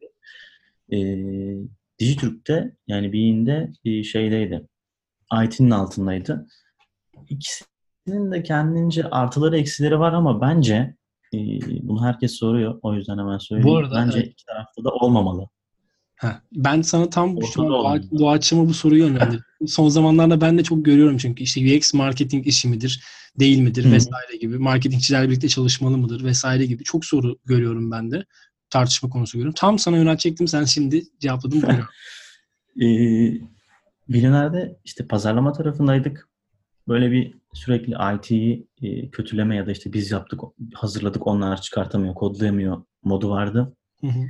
[0.92, 0.98] Ee,
[2.00, 4.68] Dijitürk'te yani Bean'de bir şeydeydi.
[5.46, 6.48] IT'nin altındaydı.
[7.30, 10.96] İkisinin de kendince artıları eksileri var ama bence
[11.34, 11.38] e,
[11.84, 12.80] bunu herkes soruyor.
[12.82, 13.78] O yüzden hemen söyleyeyim.
[13.78, 14.32] arada, bence evet.
[14.32, 15.48] iki tarafta da olmamalı.
[16.22, 19.44] Ha, ben sana tam şu Ortada an doğa, doğaçlama bu soruyu yönlendirdim.
[19.68, 23.04] Son zamanlarda ben de çok görüyorum çünkü işte UX marketing işi midir,
[23.40, 23.92] değil midir Hı hı.
[23.92, 24.58] vesaire gibi.
[24.58, 28.26] Marketingçilerle birlikte çalışmalı mıdır vesaire gibi çok soru görüyorum ben de.
[28.70, 29.56] Tartışma konusu görüyorum.
[29.58, 31.64] Tam sana yöneltecektim sen şimdi cevapladın.
[32.82, 32.86] Ee,
[34.08, 36.30] Milyoner'de işte pazarlama tarafındaydık.
[36.88, 40.40] Böyle bir sürekli IT'yi e, kötüleme ya da işte biz yaptık,
[40.74, 43.76] hazırladık onlar çıkartamıyor, kodlayamıyor modu vardı.
[44.02, 44.28] Hı hı.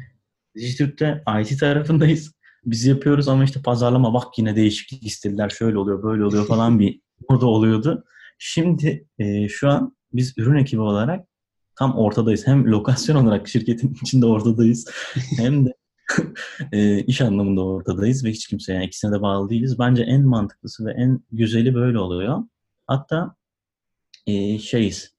[0.56, 2.32] Dijitürk'te IT tarafındayız.
[2.66, 5.50] Biz yapıyoruz ama işte pazarlama bak yine değişiklik istediler.
[5.50, 8.04] Şöyle oluyor, böyle oluyor falan bir modu oluyordu.
[8.40, 11.28] Şimdi e, şu an biz ürün ekibi olarak
[11.76, 12.48] tam ortadayız.
[12.48, 14.92] Hem lokasyon olarak şirketin içinde ortadayız.
[15.38, 15.74] hem de
[16.72, 19.80] e, iş anlamında ortadayız ve hiç kimseye yani ikisine de bağlı değiliz.
[19.80, 22.40] Bence en mantıklısı ve en güzeli böyle oluyor.
[22.88, 23.36] Hatta
[24.28, 25.14] e, şeyiz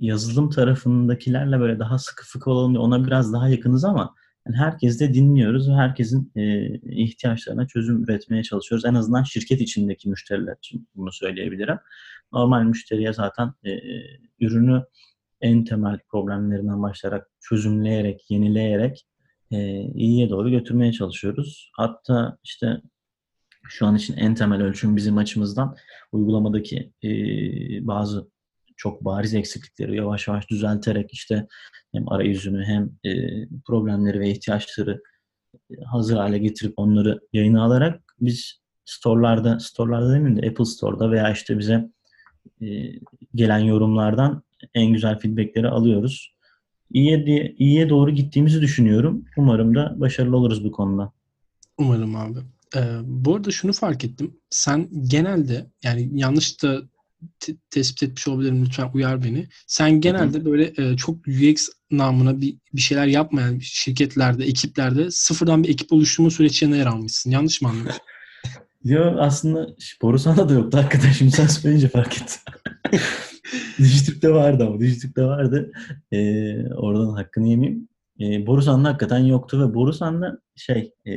[0.00, 4.14] yazılım tarafındakilerle böyle daha sıkı fıkı olalım diye ona biraz daha yakınız ama
[4.46, 8.84] yani herkes de dinliyoruz ve herkesin e, ihtiyaçlarına çözüm üretmeye çalışıyoruz.
[8.84, 11.78] En azından şirket içindeki müşteriler için bunu söyleyebilirim.
[12.32, 13.70] Normal müşteriye zaten e,
[14.40, 14.84] ürünü
[15.40, 19.06] en temel problemlerinden başlayarak çözümleyerek, yenileyerek
[19.50, 21.70] e, iyiye doğru götürmeye çalışıyoruz.
[21.76, 22.80] Hatta işte
[23.64, 25.76] şu an için en temel ölçüm bizim açımızdan
[26.12, 27.10] uygulamadaki e,
[27.86, 28.30] bazı
[28.80, 31.46] çok bariz eksiklikleri yavaş yavaş düzelterek işte
[31.92, 33.12] hem arayüzünü hem e,
[33.66, 35.02] problemleri ve ihtiyaçları
[35.70, 41.32] e, hazır hale getirip onları yayına alarak biz store'larda, store'larda demeyeyim de Apple Store'da veya
[41.32, 41.90] işte bize
[42.62, 42.66] e,
[43.34, 44.42] gelen yorumlardan
[44.74, 46.34] en güzel feedbackleri alıyoruz.
[46.92, 49.24] İyiye, diye, iyiye doğru gittiğimizi düşünüyorum.
[49.36, 51.12] Umarım da başarılı oluruz bu konuda.
[51.78, 52.38] Umarım abi.
[52.76, 54.36] Ee, bu arada şunu fark ettim.
[54.50, 56.82] Sen genelde yani yanlış da
[57.40, 59.48] te- tespit etmiş olabilirim lütfen uyar beni.
[59.66, 65.68] Sen genelde böyle e, çok UX namına bir, bir şeyler yapmayan şirketlerde, ekiplerde sıfırdan bir
[65.68, 67.30] ekip oluşturma süreçlerine yer almışsın.
[67.30, 67.92] Yanlış mı anladım?
[68.84, 69.66] Yo aslında
[70.02, 72.40] Borusan'da da yoktu şimdi sen söyleyince fark ettim.
[73.78, 75.72] Dijitürk'te vardı ama Dijitürk'te vardı.
[76.12, 77.88] Ee, oradan hakkını yemeyeyim.
[78.20, 81.14] Ee, Borusan'da hakikaten yoktu ve Borusan'da şey e,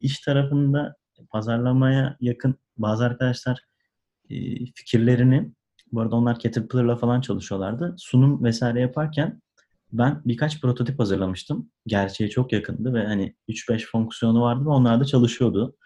[0.00, 0.96] iş tarafında
[1.30, 3.67] pazarlamaya yakın bazı arkadaşlar
[4.30, 4.36] e,
[4.74, 5.52] fikirlerini
[5.92, 7.94] bu arada onlar Caterpillar'la falan çalışıyorlardı.
[7.98, 9.40] Sunum vesaire yaparken
[9.92, 11.70] ben birkaç prototip hazırlamıştım.
[11.86, 15.76] Gerçeğe çok yakındı ve hani 3-5 fonksiyonu vardı ve onlar da çalışıyordu.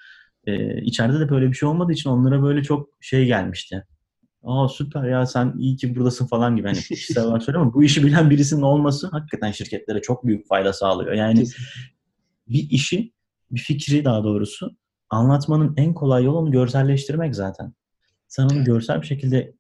[0.47, 3.85] Ee, içeride de böyle bir şey olmadığı için onlara böyle çok şey gelmişti.
[4.43, 6.69] Aa süper ya sen iyi ki buradasın falan gibi.
[6.69, 10.73] Hani kişisel olarak söylüyorum ama bu işi bilen birisinin olması hakikaten şirketlere çok büyük fayda
[10.73, 11.13] sağlıyor.
[11.13, 11.45] Yani
[12.49, 13.13] bir işi,
[13.51, 14.77] bir fikri daha doğrusu
[15.11, 17.75] anlatmanın en kolay yolu onu görselleştirmek zaten.
[18.33, 19.55] Sen onu görsel bir şekilde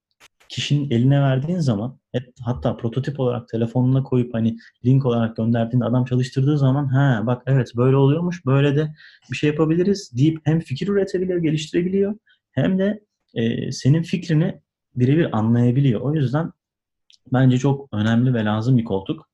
[0.48, 1.98] kişinin eline verdiğin zaman
[2.40, 7.72] hatta prototip olarak telefonuna koyup hani link olarak gönderdiğinde adam çalıştırdığı zaman ha bak evet
[7.76, 8.94] böyle oluyormuş böyle de
[9.30, 12.14] bir şey yapabiliriz deyip hem fikir üretebiliyor, geliştirebiliyor
[12.52, 13.04] hem de
[13.34, 14.60] e, senin fikrini
[14.96, 16.00] birebir anlayabiliyor.
[16.00, 16.52] O yüzden
[17.32, 19.28] bence çok önemli ve lazım bir koltuk.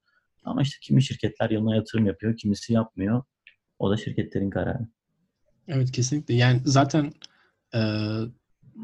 [0.45, 3.23] Ama işte kimi şirketler yılına yatırım yapıyor, kimisi yapmıyor.
[3.79, 4.89] O da şirketlerin kararı.
[5.69, 6.35] Evet kesinlikle.
[6.35, 7.13] Yani zaten
[7.75, 7.81] e,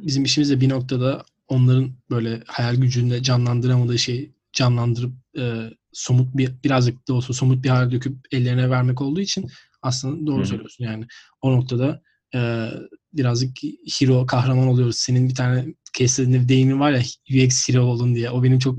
[0.02, 6.52] bizim işimiz de bir noktada onların böyle hayal gücünde canlandıramadığı şeyi canlandırıp e, somut bir
[6.64, 9.50] birazcık da olsa somut bir hale döküp ellerine vermek olduğu için
[9.82, 10.46] aslında doğru Hı hı.
[10.46, 11.06] söylüyorsun yani.
[11.42, 12.02] O noktada
[12.34, 12.70] e,
[13.12, 13.56] birazcık
[13.98, 14.96] hero kahraman oluyoruz.
[14.96, 18.30] Senin bir tane kesinlikle bir deyimin var ya UX hero olun diye.
[18.30, 18.78] O benim çok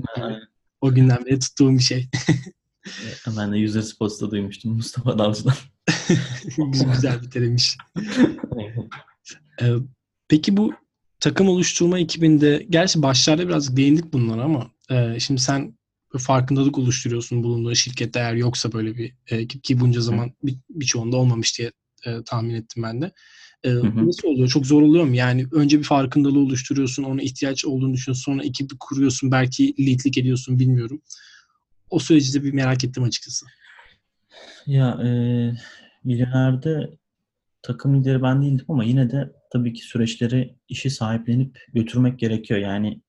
[0.80, 2.08] o günden beri tuttuğum bir şey.
[3.36, 5.54] Ben de User Spots'ta duymuştum Mustafa Dalcı'dan.
[6.72, 7.76] güzel, güzel bir terimmiş.
[9.62, 9.72] Ee,
[10.28, 10.74] peki bu
[11.20, 15.76] takım oluşturma ekibinde, gerçi başlarda biraz değindik bunlara ama e, şimdi sen
[16.18, 21.58] farkındalık oluşturuyorsun bulunduğun şirkette eğer yoksa böyle bir ekip ki bunca zaman bir, birçoğunda olmamış
[21.58, 21.72] diye
[22.06, 23.12] e, tahmin ettim ben de.
[23.64, 24.06] E, hı.
[24.06, 24.48] Nasıl oluyor?
[24.48, 25.14] Çok zor oluyor mu?
[25.14, 30.58] Yani önce bir farkındalığı oluşturuyorsun, ona ihtiyaç olduğunu düşünüyorsun, sonra ekibi kuruyorsun, belki leadlik ediyorsun
[30.58, 31.02] bilmiyorum.
[31.90, 33.46] O süreci de bir merak ettim açıkçası.
[34.66, 35.08] Ya e,
[36.04, 36.90] Milyoner'de
[37.62, 42.60] takım lideri ben değildim ama yine de tabii ki süreçleri işi sahiplenip götürmek gerekiyor.
[42.60, 43.00] Yani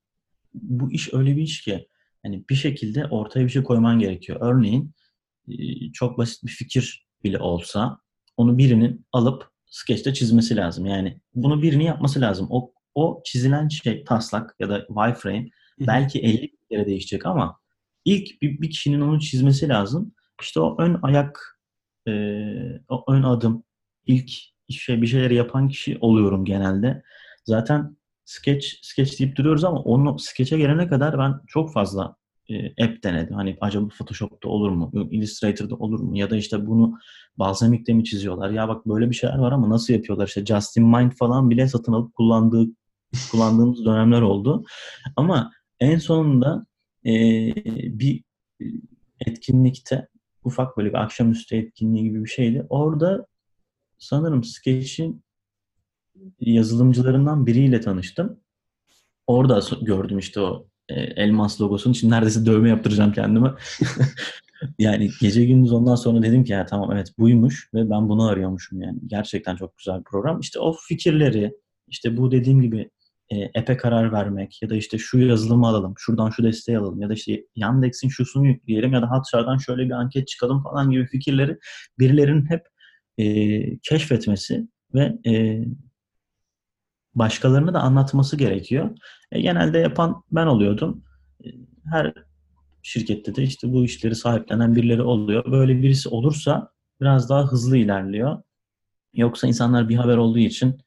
[0.54, 1.88] bu iş öyle bir iş ki
[2.23, 4.39] hani bir şekilde ortaya bir şey koyman gerekiyor.
[4.41, 4.93] Örneğin
[5.47, 5.54] e,
[5.91, 7.97] çok basit bir fikir bile olsa
[8.38, 10.86] onu birinin alıp skeçte çizmesi lazım.
[10.86, 12.47] Yani bunu birinin yapması lazım.
[12.50, 17.60] O, o çizilen şey taslak ya da wireframe belki 50 kere değişecek ama
[18.06, 20.13] ilk bir, bir kişinin onu çizmesi lazım.
[20.41, 21.60] İşte o ön ayak,
[22.08, 22.12] e,
[22.89, 23.63] o ön adım,
[24.06, 24.32] ilk
[24.69, 27.03] şey bir şeyleri yapan kişi oluyorum genelde.
[27.45, 32.15] Zaten sketch sketch deyip duruyoruz ama onu sketch'e gelene kadar ben çok fazla
[32.49, 33.36] e, app denedim.
[33.36, 34.91] Hani acaba Photoshop'ta olur mu?
[35.12, 36.17] Illustrator'da olur mu?
[36.17, 36.97] Ya da işte bunu
[37.38, 38.49] Balsamic'te mi çiziyorlar?
[38.49, 40.27] Ya bak böyle bir şeyler var ama nasıl yapıyorlar?
[40.27, 42.65] İşte Justin Mind falan bile satın alıp kullandığı
[43.32, 44.63] kullandığımız dönemler oldu.
[45.15, 46.65] Ama en sonunda
[47.06, 47.12] e,
[47.99, 48.23] bir
[49.25, 50.08] etkinlikte
[50.43, 52.65] ufak böyle bir akşamüstü etkinliği gibi bir şeydi.
[52.69, 53.25] Orada
[54.00, 55.24] sanırım Sketch'in
[56.40, 58.40] yazılımcılarından biriyle tanıştım.
[59.28, 61.96] Orada gördüm işte o e, elmas logosunu.
[61.96, 63.54] Şimdi neredeyse dövme yaptıracağım kendime.
[64.80, 68.82] yani gece gündüz ondan sonra dedim ki ya tamam evet buymuş ve ben bunu arıyormuşum
[68.82, 69.00] yani.
[69.08, 70.40] Gerçekten çok güzel bir program.
[70.40, 71.54] İşte o fikirleri
[71.88, 72.90] işte bu dediğim gibi
[73.30, 77.10] e, app'e karar vermek ya da işte şu yazılımı alalım, şuradan şu desteği alalım ya
[77.10, 81.58] da işte Yandex'in şusunu yükleyelim ya da Hotjar'dan şöyle bir anket çıkalım falan gibi fikirleri
[82.00, 82.62] birilerinin hep
[83.17, 85.63] e, keşfetmesi ve e,
[87.15, 88.97] başkalarını da anlatması gerekiyor.
[89.32, 91.03] E, genelde yapan ben oluyordum.
[91.45, 91.47] E,
[91.91, 92.13] her
[92.82, 95.51] şirkette de işte bu işleri sahiplenen birileri oluyor.
[95.51, 98.43] Böyle birisi olursa biraz daha hızlı ilerliyor.
[99.13, 100.77] Yoksa insanlar bir haber olduğu için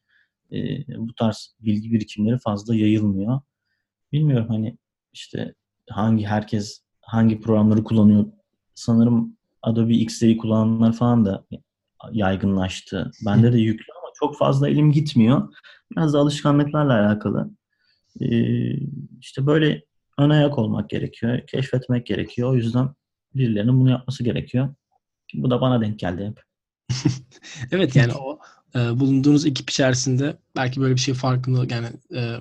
[0.51, 0.57] e,
[0.97, 3.41] bu tarz bilgi birikimleri fazla yayılmıyor.
[4.11, 4.77] Bilmiyorum hani
[5.13, 5.53] işte
[5.89, 8.25] hangi herkes hangi programları kullanıyor.
[8.75, 11.45] Sanırım Adobe XD'yi kullananlar falan da
[12.11, 13.11] yaygınlaştı.
[13.25, 15.53] Bende de yüklü ama çok fazla elim gitmiyor.
[15.91, 17.49] Biraz da alışkanlıklarla alakalı.
[18.21, 18.75] Ee,
[19.19, 19.83] işte böyle
[20.17, 21.47] ön ayak olmak gerekiyor.
[21.47, 22.49] Keşfetmek gerekiyor.
[22.49, 22.89] O yüzden
[23.35, 24.75] birilerinin bunu yapması gerekiyor.
[25.33, 26.43] Bu da bana denk geldi hep.
[27.71, 28.39] evet yani o
[28.75, 32.37] e, bulunduğunuz ekip içerisinde belki böyle bir şey farkında yani e,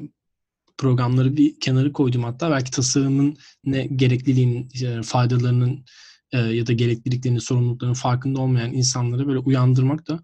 [0.78, 5.84] programları bir kenara koydum hatta belki tasarımın ne gerekliliğinin e, faydalarının
[6.32, 10.20] e, ya da gerekliliklerinin sorumluluklarının farkında olmayan insanları böyle uyandırmak da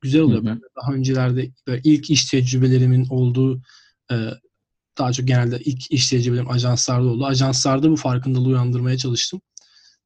[0.00, 0.44] güzel oluyor.
[0.44, 0.60] Hı hı.
[0.82, 3.62] Daha öncelerde böyle ilk iş tecrübelerimin olduğu
[4.12, 4.16] e,
[4.98, 7.26] daha çok genelde ilk iş tecrübelerim ajanslarda oldu.
[7.26, 9.40] Ajanslarda bu farkındalığı uyandırmaya çalıştım.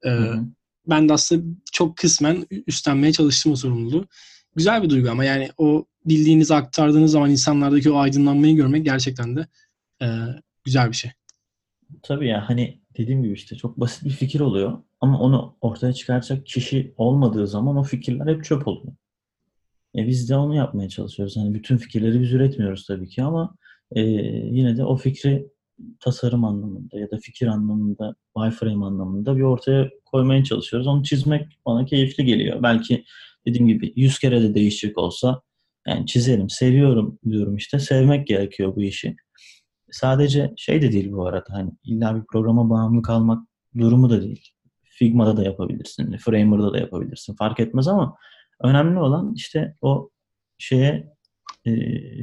[0.03, 0.45] E, hı hı.
[0.89, 4.07] Ben de aslında çok kısmen üstlenmeye çalıştım o sorumluluğu.
[4.55, 9.47] Güzel bir duygu ama yani o bildiğinizi aktardığınız zaman insanlardaki o aydınlanmayı görmek gerçekten de
[10.01, 10.07] e,
[10.63, 11.11] güzel bir şey.
[12.03, 16.45] Tabii ya hani dediğim gibi işte çok basit bir fikir oluyor ama onu ortaya çıkaracak
[16.45, 18.93] kişi olmadığı zaman o fikirler hep çöp oluyor.
[19.95, 21.37] E biz de onu yapmaya çalışıyoruz.
[21.37, 23.55] Hani bütün fikirleri biz üretmiyoruz tabii ki ama
[23.91, 25.47] e, yine de o fikri
[25.99, 30.87] tasarım anlamında ya da fikir anlamında, wireframe anlamında bir ortaya koymaya çalışıyoruz.
[30.87, 32.63] Onu çizmek bana keyifli geliyor.
[32.63, 33.05] Belki
[33.45, 35.41] dediğim gibi yüz kere de değişecek olsa
[35.87, 37.79] yani çizelim, seviyorum diyorum işte.
[37.79, 39.15] Sevmek gerekiyor bu işi.
[39.93, 41.45] Sadece şey de değil bu arada.
[41.49, 44.49] Hani illa bir programa bağımlı kalmak durumu da değil.
[44.83, 47.35] Figma'da da yapabilirsin, Framer'da da yapabilirsin.
[47.35, 48.15] Fark etmez ama
[48.63, 50.09] önemli olan işte o
[50.57, 51.13] şeye
[51.65, 51.73] e,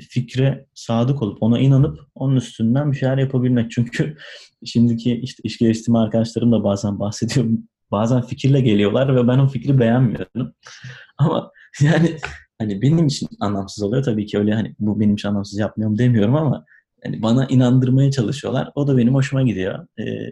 [0.00, 3.70] fikre sadık olup ona inanıp onun üstünden bir şeyler yapabilmek.
[3.70, 4.16] Çünkü
[4.64, 7.58] şimdiki işte iş geliştirme arkadaşlarım da bazen bahsediyorum.
[7.90, 10.52] Bazen fikirle geliyorlar ve ben o fikri beğenmiyorum.
[11.18, 12.16] ama yani
[12.58, 16.36] hani benim için anlamsız oluyor tabii ki öyle hani bu benim için anlamsız yapmıyorum demiyorum
[16.36, 16.64] ama
[17.04, 18.72] yani bana inandırmaya çalışıyorlar.
[18.74, 19.86] O da benim hoşuma gidiyor.
[19.98, 20.30] Ee,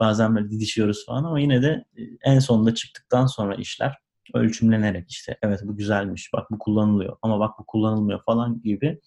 [0.00, 1.84] bazen böyle didişiyoruz falan ama yine de
[2.24, 3.94] en sonunda çıktıktan sonra işler
[4.34, 9.00] ölçümlenerek işte evet bu güzelmiş, bak bu kullanılıyor ama bak bu kullanılmıyor falan gibi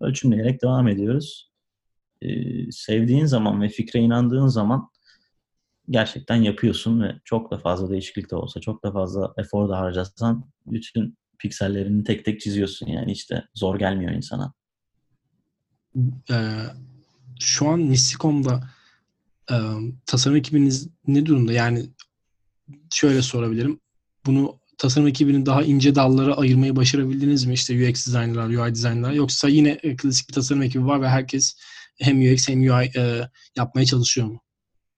[0.00, 1.50] ölçümleyerek devam ediyoruz.
[2.22, 4.90] Ee, sevdiğin zaman ve fikre inandığın zaman
[5.90, 10.44] gerçekten yapıyorsun ve çok da fazla değişiklik de olsa, çok da fazla efor da harcasan
[10.66, 14.52] bütün piksellerini tek tek çiziyorsun yani işte zor gelmiyor insana.
[16.30, 16.64] Ee,
[17.40, 18.70] şu an Nisikom'da
[19.50, 19.56] e,
[20.06, 21.52] tasarım ekibiniz ne durumda?
[21.52, 21.90] Yani
[22.90, 23.80] şöyle sorabilirim
[24.26, 27.54] bunu tasarım ekibinin daha ince dallara ayırmayı başarabildiniz mi?
[27.54, 31.56] İşte UX designerlar, UI designerlar yoksa yine e, klasik bir tasarım ekibi var ve herkes
[31.98, 33.20] hem UX hem UI e,
[33.56, 34.40] yapmaya çalışıyor mu?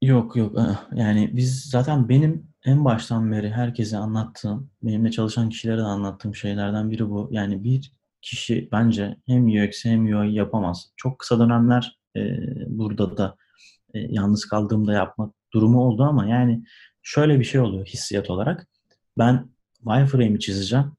[0.03, 0.77] Yok yok ıh.
[0.95, 6.91] yani biz zaten benim en baştan beri herkese anlattığım, benimle çalışan kişilere de anlattığım şeylerden
[6.91, 7.29] biri bu.
[7.33, 10.93] Yani bir kişi bence hem UX hem UI yapamaz.
[10.97, 12.21] Çok kısa dönemler e,
[12.67, 13.37] burada da
[13.95, 16.65] e, yalnız kaldığımda yapmak durumu oldu ama yani
[17.03, 18.69] şöyle bir şey oluyor hissiyat olarak.
[19.19, 20.93] Ben wireframe'i çizeceğim.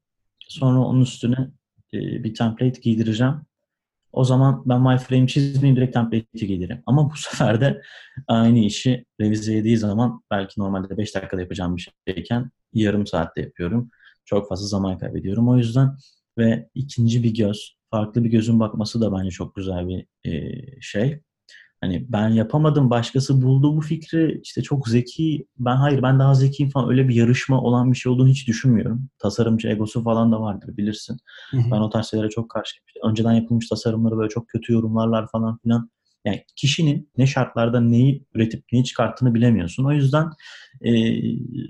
[0.48, 1.50] Sonra onun üstüne
[1.94, 3.40] e, bir template giydireceğim.
[4.12, 6.82] O zaman ben wireframe çizmeyeyim direkt template'i giydiririm.
[6.86, 7.82] Ama bu sefer de
[8.28, 13.90] aynı işi revize ediği zaman belki normalde 5 dakikada yapacağım bir şeyken yarım saatte yapıyorum.
[14.24, 15.48] Çok fazla zaman kaybediyorum.
[15.48, 15.96] O yüzden
[16.38, 21.20] ve ikinci bir göz, farklı bir gözün bakması da bence çok güzel bir e, şey.
[21.80, 26.70] Hani ben yapamadım başkası buldu bu fikri işte çok zeki ben hayır ben daha zekiyim
[26.70, 29.08] falan öyle bir yarışma olan bir şey olduğunu hiç düşünmüyorum.
[29.18, 31.16] Tasarımcı egosu falan da vardır bilirsin.
[31.50, 31.70] Hı hı.
[31.70, 32.84] Ben o tarz şeylere çok karşıyım.
[32.86, 35.90] İşte önceden yapılmış tasarımları böyle çok kötü yorumlarlar falan filan.
[36.24, 39.84] Yani kişinin ne şartlarda neyi üretip neyi çıkarttığını bilemiyorsun.
[39.84, 40.30] O yüzden
[40.84, 40.92] e,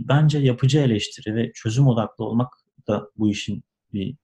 [0.09, 2.49] bence yapıcı eleştiri ve çözüm odaklı olmak
[2.89, 4.17] da bu işin bir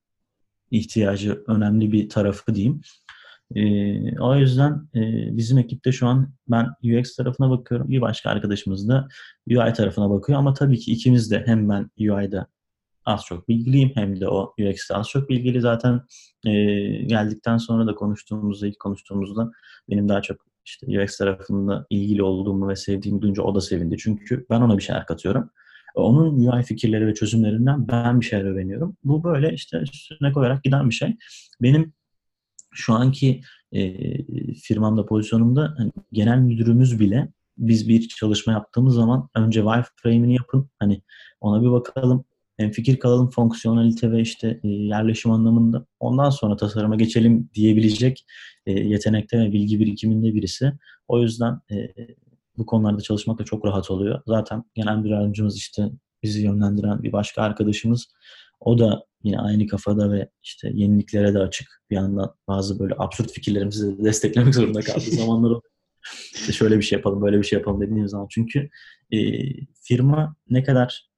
[0.71, 2.81] ihtiyacı önemli bir tarafı diyeyim.
[3.55, 5.01] E, o yüzden e,
[5.37, 7.89] bizim ekipte şu an ben UX tarafına bakıyorum.
[7.89, 9.09] Bir başka arkadaşımız da
[9.51, 10.39] UI tarafına bakıyor.
[10.39, 12.47] Ama tabii ki ikimiz de hem ben UI'da
[13.05, 15.61] az çok bilgiliyim hem de o UX'te az çok bilgili.
[15.61, 16.01] Zaten
[16.47, 16.53] e,
[17.03, 19.51] geldikten sonra da konuştuğumuzda, ilk konuştuğumuzda
[19.91, 23.97] benim daha çok işte UX tarafında ilgili olduğumu ve sevdiğimi duyunca o da sevindi.
[23.99, 25.51] Çünkü ben ona bir şeyler katıyorum.
[25.95, 28.97] Onun UI fikirleri ve çözümlerinden ben bir şeyler öğreniyorum.
[29.05, 31.17] Bu böyle işte üstüne koyarak giden bir şey.
[31.63, 31.93] Benim
[32.73, 33.41] şu anki
[33.73, 33.95] e,
[34.55, 40.71] firmamda, pozisyonumda hani genel müdürümüz bile biz bir çalışma yaptığımız zaman önce wireframe'ini yapın.
[40.79, 41.03] Hani
[41.41, 42.25] ona bir bakalım.
[42.57, 45.87] Hem fikir kalalım fonksiyonelite ve işte yerleşim anlamında.
[46.01, 48.27] Ondan sonra tasarıma geçelim diyebilecek
[48.67, 50.73] yetenekte ve bilgi birikiminde birisi.
[51.09, 51.61] O yüzden
[52.59, 54.23] bu konularda çalışmak da çok rahat oluyor.
[54.27, 55.91] Zaten genel müdür yardımcımız işte
[56.23, 58.09] bizi yönlendiren bir başka arkadaşımız.
[58.61, 61.83] O da yine aynı kafada ve işte yeniliklere de açık.
[61.91, 65.61] Bir yandan bazı böyle absürt fikirlerimizi de desteklemek zorunda kaldığı zamanlar.
[66.35, 68.27] İşte şöyle bir şey yapalım, böyle bir şey yapalım dediğimiz zaman.
[68.31, 68.69] Çünkü
[69.13, 69.19] e,
[69.83, 71.11] firma ne kadar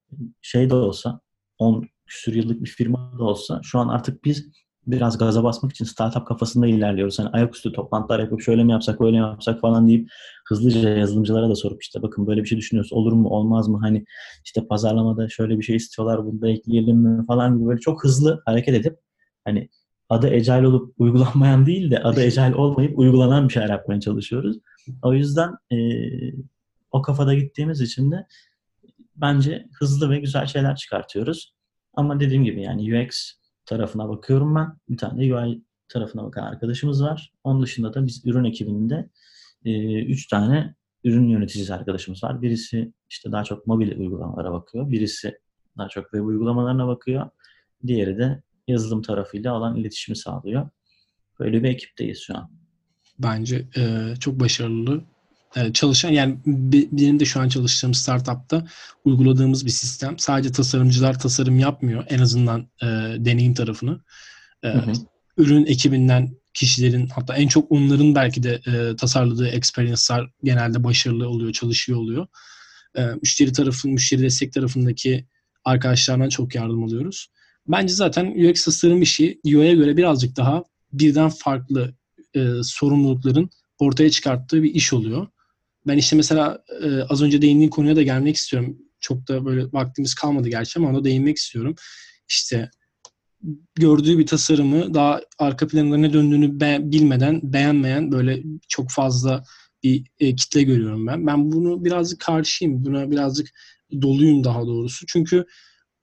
[0.42, 1.20] şey de olsa,
[1.58, 4.48] 10 küsur yıllık bir firma da olsa şu an artık biz
[4.86, 7.18] biraz gaza basmak için startup kafasında ilerliyoruz.
[7.18, 10.10] Hani ayaküstü toplantılar yapıp şöyle mi yapsak, böyle mi yapsak falan deyip
[10.48, 12.92] hızlıca yazılımcılara da sorup işte bakın böyle bir şey düşünüyoruz.
[12.92, 13.78] Olur mu, olmaz mı?
[13.82, 14.04] Hani
[14.44, 18.42] işte pazarlamada şöyle bir şey istiyorlar, bunu da ekleyelim mi falan gibi böyle çok hızlı
[18.46, 18.98] hareket edip
[19.44, 19.68] hani
[20.08, 24.56] adı Agile olup uygulanmayan değil de adı Agile olmayıp uygulanan bir şeyler yapmaya çalışıyoruz.
[25.02, 25.76] O yüzden e,
[26.90, 28.26] o kafada gittiğimiz için de
[29.16, 31.54] bence hızlı ve güzel şeyler çıkartıyoruz.
[31.94, 33.32] Ama dediğim gibi yani UX
[33.66, 34.78] tarafına bakıyorum ben.
[34.88, 37.32] Bir tane UI tarafına bakan arkadaşımız var.
[37.44, 39.10] Onun dışında da biz ürün ekibinde
[39.64, 42.42] e, üç tane ürün yöneticisi arkadaşımız var.
[42.42, 44.90] Birisi işte daha çok mobil uygulamalara bakıyor.
[44.90, 45.38] Birisi
[45.78, 47.30] daha çok web uygulamalarına bakıyor.
[47.86, 50.68] Diğeri de yazılım tarafıyla olan iletişimi sağlıyor.
[51.38, 52.50] Böyle bir ekipteyiz şu an.
[53.18, 55.04] Bence e, çok başarılı.
[55.56, 56.38] E, çalışan yani
[56.92, 58.66] benim de şu an çalıştığım startupta
[59.04, 60.18] uyguladığımız bir sistem.
[60.18, 62.04] Sadece tasarımcılar tasarım yapmıyor.
[62.08, 62.86] En azından e,
[63.18, 64.00] deneyim tarafını.
[64.62, 64.92] E, hı hı.
[65.36, 71.52] Ürün ekibinden kişilerin hatta en çok onların belki de e, tasarladığı experience'lar genelde başarılı oluyor,
[71.52, 72.26] çalışıyor oluyor.
[72.98, 75.26] E, müşteri tarafı, müşteri destek tarafındaki
[75.64, 77.28] arkadaşlardan çok yardım alıyoruz.
[77.68, 81.94] Bence zaten UX tasarım işi UI'ye göre birazcık daha birden farklı
[82.34, 85.26] e, sorumlulukların ortaya çıkarttığı bir iş oluyor.
[85.86, 88.78] Ben işte mesela e, az önce değindiğin konuya da gelmek istiyorum.
[89.00, 91.74] Çok da böyle vaktimiz kalmadı gerçi ama ona değinmek istiyorum.
[92.28, 92.70] İşte
[93.74, 99.44] gördüğü bir tasarımı daha arka planında ne döndüğünü be- bilmeden beğenmeyen böyle çok fazla
[99.82, 101.26] bir e, kitle görüyorum ben.
[101.26, 102.84] Ben bunu birazcık karşıyım.
[102.84, 103.48] Buna birazcık
[104.02, 105.06] doluyum daha doğrusu.
[105.06, 105.44] Çünkü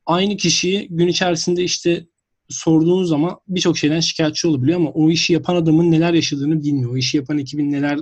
[0.05, 2.07] aynı kişiyi gün içerisinde işte
[2.49, 6.91] sorduğunuz zaman birçok şeyden şikayetçi olabiliyor ama o işi yapan adamın neler yaşadığını bilmiyor.
[6.91, 7.99] O işi yapan ekibin neler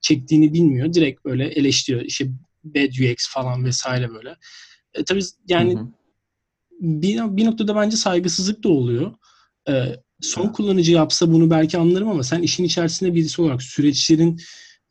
[0.00, 0.92] çektiğini bilmiyor.
[0.92, 2.04] Direkt böyle eleştiriyor.
[2.04, 2.30] İşte
[2.64, 4.36] bad UX falan vesaire böyle.
[4.94, 5.88] E, tabii yani hı hı.
[6.80, 9.14] Bir, bir noktada bence saygısızlık da oluyor.
[9.68, 14.40] E, son kullanıcı yapsa bunu belki anlarım ama sen işin içerisinde birisi olarak süreçlerin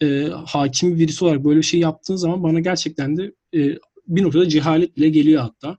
[0.02, 4.50] e, hakim birisi olarak böyle bir şey yaptığın zaman bana gerçekten de e, bir noktada
[4.50, 5.78] cehalet bile geliyor hatta.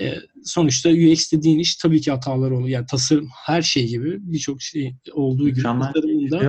[0.00, 2.68] E, sonuçta UX dediğin iş tabii ki hatalar oluyor.
[2.68, 6.48] Yani tasarım her şey gibi birçok şey olduğu gibi tasarımında şey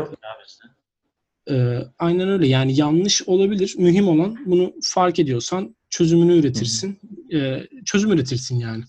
[1.49, 2.47] e, aynen öyle.
[2.47, 3.75] Yani yanlış olabilir.
[3.77, 6.99] Mühim olan bunu fark ediyorsan çözümünü üretirsin.
[7.33, 8.83] E, çözüm üretirsin yani.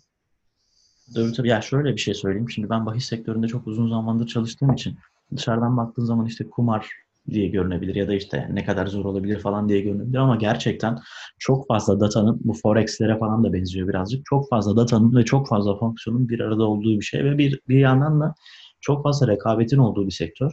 [1.14, 1.48] Tabii tabii.
[1.48, 2.50] Ya şöyle bir şey söyleyeyim.
[2.50, 4.96] Şimdi ben bahis sektöründe çok uzun zamandır çalıştığım için
[5.36, 6.90] dışarıdan baktığın zaman işte kumar
[7.30, 10.98] diye görünebilir ya da işte ne kadar zor olabilir falan diye görünebilir ama gerçekten
[11.38, 14.26] çok fazla datanın bu forexlere falan da benziyor birazcık.
[14.26, 17.78] Çok fazla datanın ve çok fazla fonksiyonun bir arada olduğu bir şey ve bir bir
[17.78, 18.34] yandan da
[18.80, 20.52] çok fazla rekabetin olduğu bir sektör.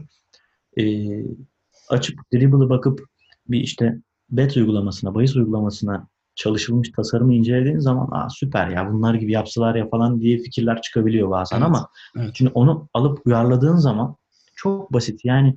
[0.78, 0.84] Ee,
[1.94, 3.02] açıp dribble'ı bakıp
[3.48, 9.32] bir işte bet uygulamasına, bahis uygulamasına çalışılmış tasarımı incelediğin zaman Aa, süper ya bunlar gibi
[9.32, 11.88] yapsalar ya falan diye fikirler çıkabiliyor bazen Evet, ama
[12.18, 12.32] evet.
[12.34, 14.16] şimdi onu alıp uyarladığın zaman
[14.56, 15.26] çok basit.
[15.26, 15.50] Yani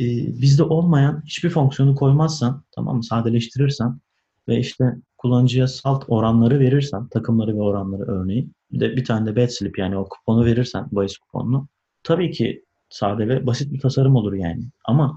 [0.00, 0.04] e,
[0.40, 4.00] bizde olmayan hiçbir fonksiyonu koymazsan tamam mı sadeleştirirsen
[4.48, 9.36] ve işte kullanıcıya salt oranları verirsen takımları ve oranları örneğin bir de bir tane de
[9.36, 11.68] bet slip yani o kuponu verirsen bahis kuponunu
[12.02, 14.64] tabii ki sade ve basit bir tasarım olur yani.
[14.84, 15.16] Ama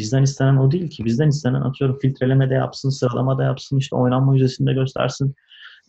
[0.00, 1.04] bizden istenen o değil ki.
[1.04, 5.34] Bizden istenen atıyorum filtreleme de yapsın, sıralama da yapsın, işte oynanma yüzdesini de göstersin.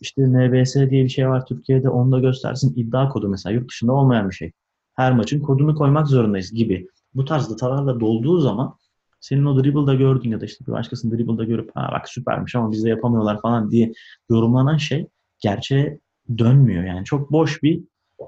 [0.00, 2.74] İşte NBS diye bir şey var Türkiye'de onu da göstersin.
[2.76, 4.52] İddia kodu mesela yurt dışında olmayan bir şey.
[4.94, 6.88] Her maçın kodunu koymak zorundayız gibi.
[7.14, 8.76] Bu tarz datalarla dolduğu zaman
[9.20, 12.72] senin o dribble'da gördüğün ya da işte bir başkasının dribble'da görüp ha bak süpermiş ama
[12.72, 13.92] bizde yapamıyorlar falan diye
[14.30, 15.06] yorumlanan şey
[15.40, 15.98] gerçeğe
[16.38, 16.84] dönmüyor.
[16.84, 17.84] Yani çok boş bir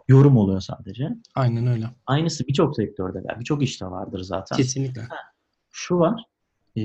[0.08, 1.08] yorum oluyor sadece.
[1.34, 1.86] Aynen öyle.
[2.06, 3.40] Aynısı birçok sektörde var.
[3.40, 4.56] Birçok işte vardır zaten.
[4.56, 5.02] Kesinlikle.
[5.76, 6.24] Şu var.
[6.76, 6.82] e,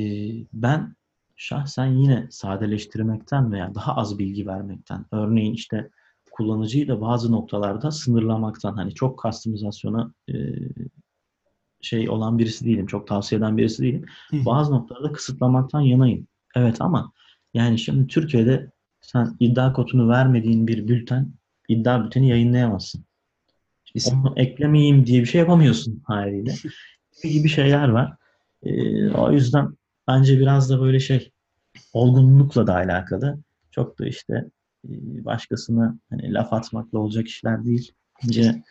[0.54, 0.96] ben
[1.36, 5.90] şahsen yine sadeleştirmekten veya daha az bilgi vermekten örneğin işte
[6.32, 10.34] kullanıcıyı da bazı noktalarda sınırlamaktan hani çok customizasyona e,
[11.82, 12.86] şey olan birisi değilim.
[12.86, 14.06] Çok tavsiye eden birisi değilim.
[14.30, 14.46] Hı.
[14.46, 16.28] Bazı noktalarda kısıtlamaktan yanayım.
[16.56, 17.12] Evet ama
[17.54, 18.72] yani şimdi Türkiye'de
[19.02, 21.34] sen iddia kodunu vermediğin bir bülten
[21.68, 23.06] iddia bülteni yayınlayamazsın.
[23.86, 24.18] Kesin.
[24.18, 26.56] Onu eklemeyeyim diye bir şey yapamıyorsun haliyle.
[27.24, 28.19] gibi şeyler var.
[28.64, 31.32] Ee, o yüzden bence biraz da böyle şey
[31.94, 33.40] olgunlukla da alakalı.
[33.72, 34.34] Çok da işte
[34.90, 34.92] e,
[35.26, 37.92] başkasına hani laf atmakla olacak işler değil.
[38.24, 38.64] Bence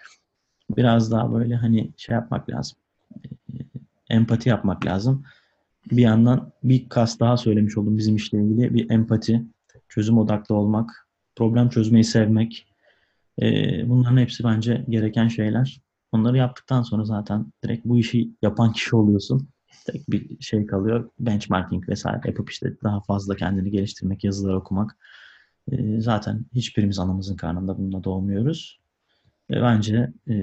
[0.76, 2.78] biraz daha böyle hani şey yapmak lazım.
[3.24, 3.59] Ee,
[4.11, 5.24] empati yapmak lazım.
[5.91, 8.74] Bir yandan bir kas daha söylemiş oldum bizim işle ilgili.
[8.74, 9.45] Bir empati,
[9.89, 12.66] çözüm odaklı olmak, problem çözmeyi sevmek.
[13.43, 15.80] Ee, bunların hepsi bence gereken şeyler.
[16.12, 19.49] Onları yaptıktan sonra zaten direkt bu işi yapan kişi oluyorsun.
[19.87, 21.11] Tek bir şey kalıyor.
[21.21, 24.97] Benchmarking vesaire yapıp işte daha fazla kendini geliştirmek, yazılar okumak.
[25.73, 28.81] Ee, zaten hiçbirimiz anamızın karnında bununla doğmuyoruz.
[29.51, 30.35] Bence e,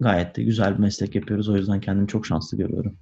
[0.00, 1.48] gayet de güzel bir meslek yapıyoruz.
[1.48, 2.98] O yüzden kendimi çok şanslı görüyorum.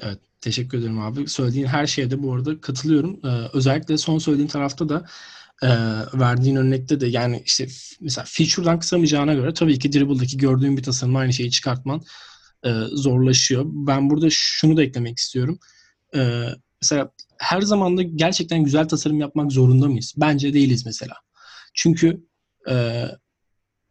[0.00, 1.28] Evet, teşekkür ederim abi.
[1.28, 3.20] Söylediğin her şeye de bu arada katılıyorum.
[3.24, 5.06] Ee, özellikle son söylediğin tarafta da
[5.62, 5.68] e,
[6.14, 7.66] verdiğin örnekte de yani işte
[8.00, 12.02] mesela feature'dan kısamayacağına göre tabii ki Dribble'daki gördüğün bir tasarımla aynı şeyi çıkartman
[12.64, 13.64] e, zorlaşıyor.
[13.66, 15.58] Ben burada şunu da eklemek istiyorum.
[16.16, 16.44] E,
[16.82, 20.14] mesela her zaman da gerçekten güzel tasarım yapmak zorunda mıyız?
[20.16, 21.14] Bence değiliz mesela.
[21.74, 22.26] Çünkü
[22.70, 23.04] e,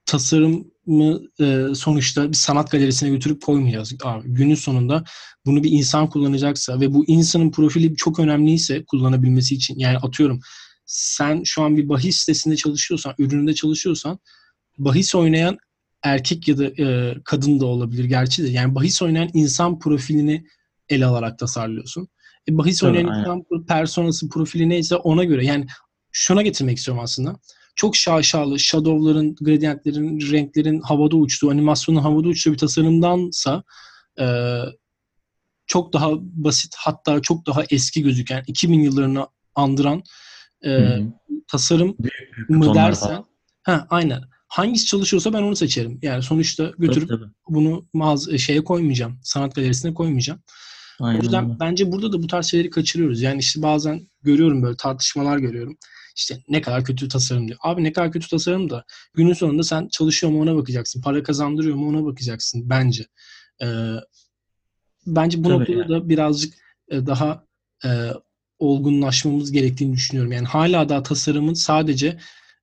[0.06, 3.96] tasarımı e, sonuçta bir sanat galerisine götürüp koymayacağız.
[4.04, 5.04] Abi, günün sonunda
[5.46, 10.40] bunu bir insan kullanacaksa ve bu insanın profili çok önemliyse kullanabilmesi için yani atıyorum
[10.86, 14.20] sen şu an bir bahis sitesinde çalışıyorsan, ürününde çalışıyorsan
[14.78, 15.58] bahis oynayan
[16.04, 18.50] erkek ya da e, kadın da olabilir gerçi de.
[18.50, 20.46] Yani bahis oynayan insan profilini
[20.90, 22.08] ele alarak tasarlıyorsun.
[22.50, 23.20] E, bahis Tabii, oynayan aynen.
[23.20, 25.46] insan personası profili neyse ona göre.
[25.46, 25.68] Yani
[26.12, 27.40] şuna getirmek istiyorum aslında.
[27.76, 33.64] Çok şaşalı, shadow'ların, gradientlerin, renklerin havada uçtuğu, animasyonun havada uçtuğu bir tasarımdansa
[34.20, 34.26] e,
[35.68, 40.04] çok daha basit hatta çok daha eski gözüken 2000 yıllarını andıran
[40.66, 40.98] e,
[41.48, 43.24] tasarım Büyük mı dersen
[43.64, 44.22] ha aynen
[44.54, 46.00] hangisi çalışıyorsa ben onu seçerim.
[46.02, 47.32] Yani sonuçta götürüp Tabii, tabii.
[47.50, 49.20] bunu mağaza şeye koymayacağım.
[49.24, 50.40] Sanat galerisine koymayacağım.
[51.00, 53.22] Aynen O yüzden bence burada da bu tarz şeyleri kaçırıyoruz.
[53.22, 55.78] Yani işte bazen görüyorum böyle tartışmalar görüyorum.
[56.16, 57.60] İşte ne kadar kötü tasarım diyor.
[57.64, 61.02] Abi ne kadar kötü tasarım da günün sonunda sen çalışıyor mu ona bakacaksın.
[61.02, 63.06] Para kazandırıyor mu ona bakacaksın bence.
[63.62, 63.68] Ee,
[65.08, 65.90] bence bu Tabii noktada yani.
[65.90, 66.54] da birazcık
[66.90, 67.46] e, daha
[67.86, 67.90] e,
[68.60, 70.32] olgunlaşmamız gerektiğini düşünüyorum.
[70.32, 72.18] Yani hala daha tasarımın sadece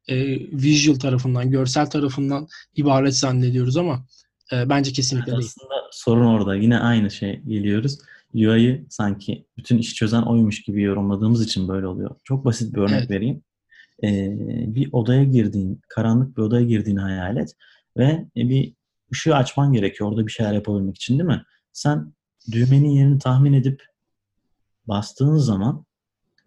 [0.08, 4.06] e, visual tarafından, görsel tarafından ibaret zannediyoruz ama
[4.52, 5.44] e, bence kesinlikle değil.
[5.56, 6.54] Aslında sorun orada.
[6.54, 7.98] Yine aynı şey geliyoruz.
[8.34, 12.10] UI'yı sanki bütün işi çözen oymuş gibi yorumladığımız için böyle oluyor.
[12.24, 13.10] Çok basit bir örnek Evet.
[13.10, 13.42] vereyim.
[14.04, 14.36] Ee,
[14.74, 17.56] bir odaya girdiğin, karanlık bir odaya girdiğini hayal et
[17.96, 18.74] ve e, bir
[19.12, 21.42] ışığı açman gerekiyor orada bir şeyler yapabilmek için değil mi?
[21.72, 22.12] Sen
[22.52, 23.82] düğmenin yerini tahmin edip
[24.88, 25.84] bastığın zaman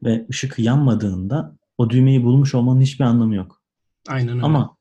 [0.03, 3.61] ve ışık yanmadığında o düğmeyi bulmuş olmanın hiçbir anlamı yok.
[4.07, 4.45] Aynen öyle.
[4.45, 4.78] Ama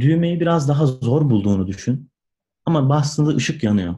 [0.00, 2.10] düğmeyi biraz daha zor bulduğunu düşün.
[2.66, 3.94] Ama bastığında ışık yanıyor.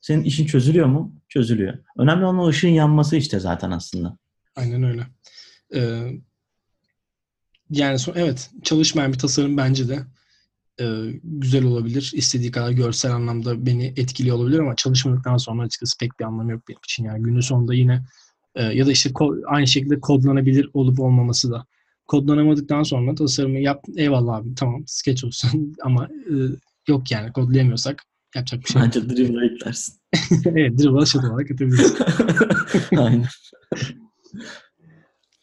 [0.00, 1.14] Senin işin çözülüyor mu?
[1.28, 1.78] Çözülüyor.
[1.96, 4.18] Önemli olan o ışığın yanması işte zaten aslında.
[4.56, 5.06] Aynen öyle.
[5.74, 6.12] Ee,
[7.70, 10.06] yani son, evet çalışmayan bir tasarım bence de
[10.80, 10.84] e,
[11.24, 12.12] güzel olabilir.
[12.14, 16.68] İstediği kadar görsel anlamda beni etkiliyor olabilir ama çalışmadıktan sonra açıkçası pek bir anlamı yok
[16.68, 17.04] benim için.
[17.04, 18.04] Yani günün sonunda yine
[18.54, 21.66] e, ya da işte ko- aynı şekilde kodlanabilir olup olmaması da.
[22.06, 26.34] Kodlanamadıktan sonra tasarımı yap eyvallah abi tamam sketch olsun ama e,
[26.88, 28.02] yok yani kodlayamıyorsak
[28.34, 28.90] yapacak bir şey yok.
[28.94, 29.94] Bence dribble'a eklersin.
[30.46, 31.94] evet dribble'a shot olarak atabiliriz.
[32.96, 33.24] Aynen.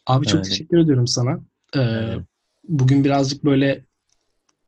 [0.06, 0.48] Abi çok Öyle.
[0.48, 1.40] teşekkür ediyorum sana.
[1.74, 2.20] Ee, Evet.
[2.68, 3.84] Bugün birazcık böyle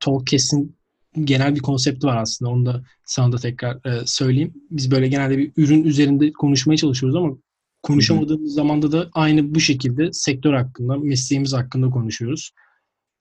[0.01, 0.77] Talkcast'in
[1.25, 2.51] genel bir konsepti var aslında.
[2.51, 4.55] Onu da sana da tekrar e, söyleyeyim.
[4.71, 7.37] Biz böyle genelde bir ürün üzerinde konuşmaya çalışıyoruz ama
[7.83, 12.51] konuşamadığımız zamanda da aynı bu şekilde sektör hakkında, mesleğimiz hakkında konuşuyoruz.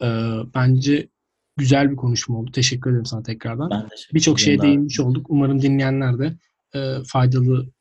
[0.04, 0.08] Ee,
[0.56, 1.10] bence
[1.58, 2.52] güzel bir konuşma oldu.
[2.52, 3.90] Teşekkür ederim sana tekrardan.
[4.14, 5.26] Birçok şeye değinmiş olduk.
[5.30, 6.38] Umarım dinleyenler de
[6.76, 7.72] e, faydalı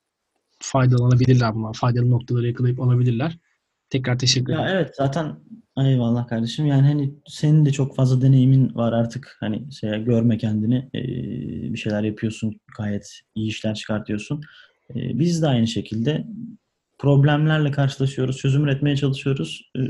[0.59, 1.74] faydalanabilirler bunlar.
[1.74, 3.39] Faydalı noktaları yakalayıp alabilirler.
[3.91, 4.66] Tekrar teşekkür ederim.
[4.66, 5.37] Ya evet zaten
[5.78, 6.66] eyvallah kardeşim.
[6.66, 9.37] Yani hani senin de çok fazla deneyimin var artık.
[9.41, 10.91] Hani şey, görme kendini.
[10.95, 12.61] Ee, bir şeyler yapıyorsun.
[12.78, 14.41] Gayet iyi işler çıkartıyorsun.
[14.91, 16.26] Ee, biz de aynı şekilde
[17.01, 18.37] problemlerle karşılaşıyoruz.
[18.37, 19.71] Çözüm üretmeye çalışıyoruz.
[19.79, 19.81] Ee,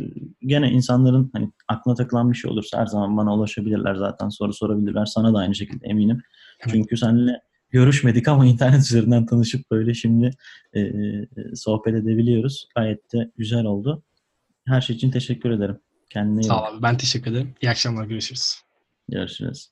[0.40, 4.28] gene insanların hani aklına takılan bir şey olursa her zaman bana ulaşabilirler zaten.
[4.28, 5.04] Soru sorabilirler.
[5.04, 6.22] Sana da aynı şekilde eminim.
[6.68, 7.40] Çünkü seninle
[7.70, 10.30] görüşmedik ama internet üzerinden tanışıp böyle şimdi
[10.72, 12.68] e, e, sohbet edebiliyoruz.
[12.76, 14.02] Gayet de güzel oldu.
[14.66, 15.80] Her şey için teşekkür ederim.
[16.10, 16.82] Kendine iyi Sağ ol abi.
[16.82, 17.54] Ben teşekkür ederim.
[17.62, 18.04] İyi akşamlar.
[18.04, 18.56] Görüşürüz.
[19.08, 19.70] Görüşürüz.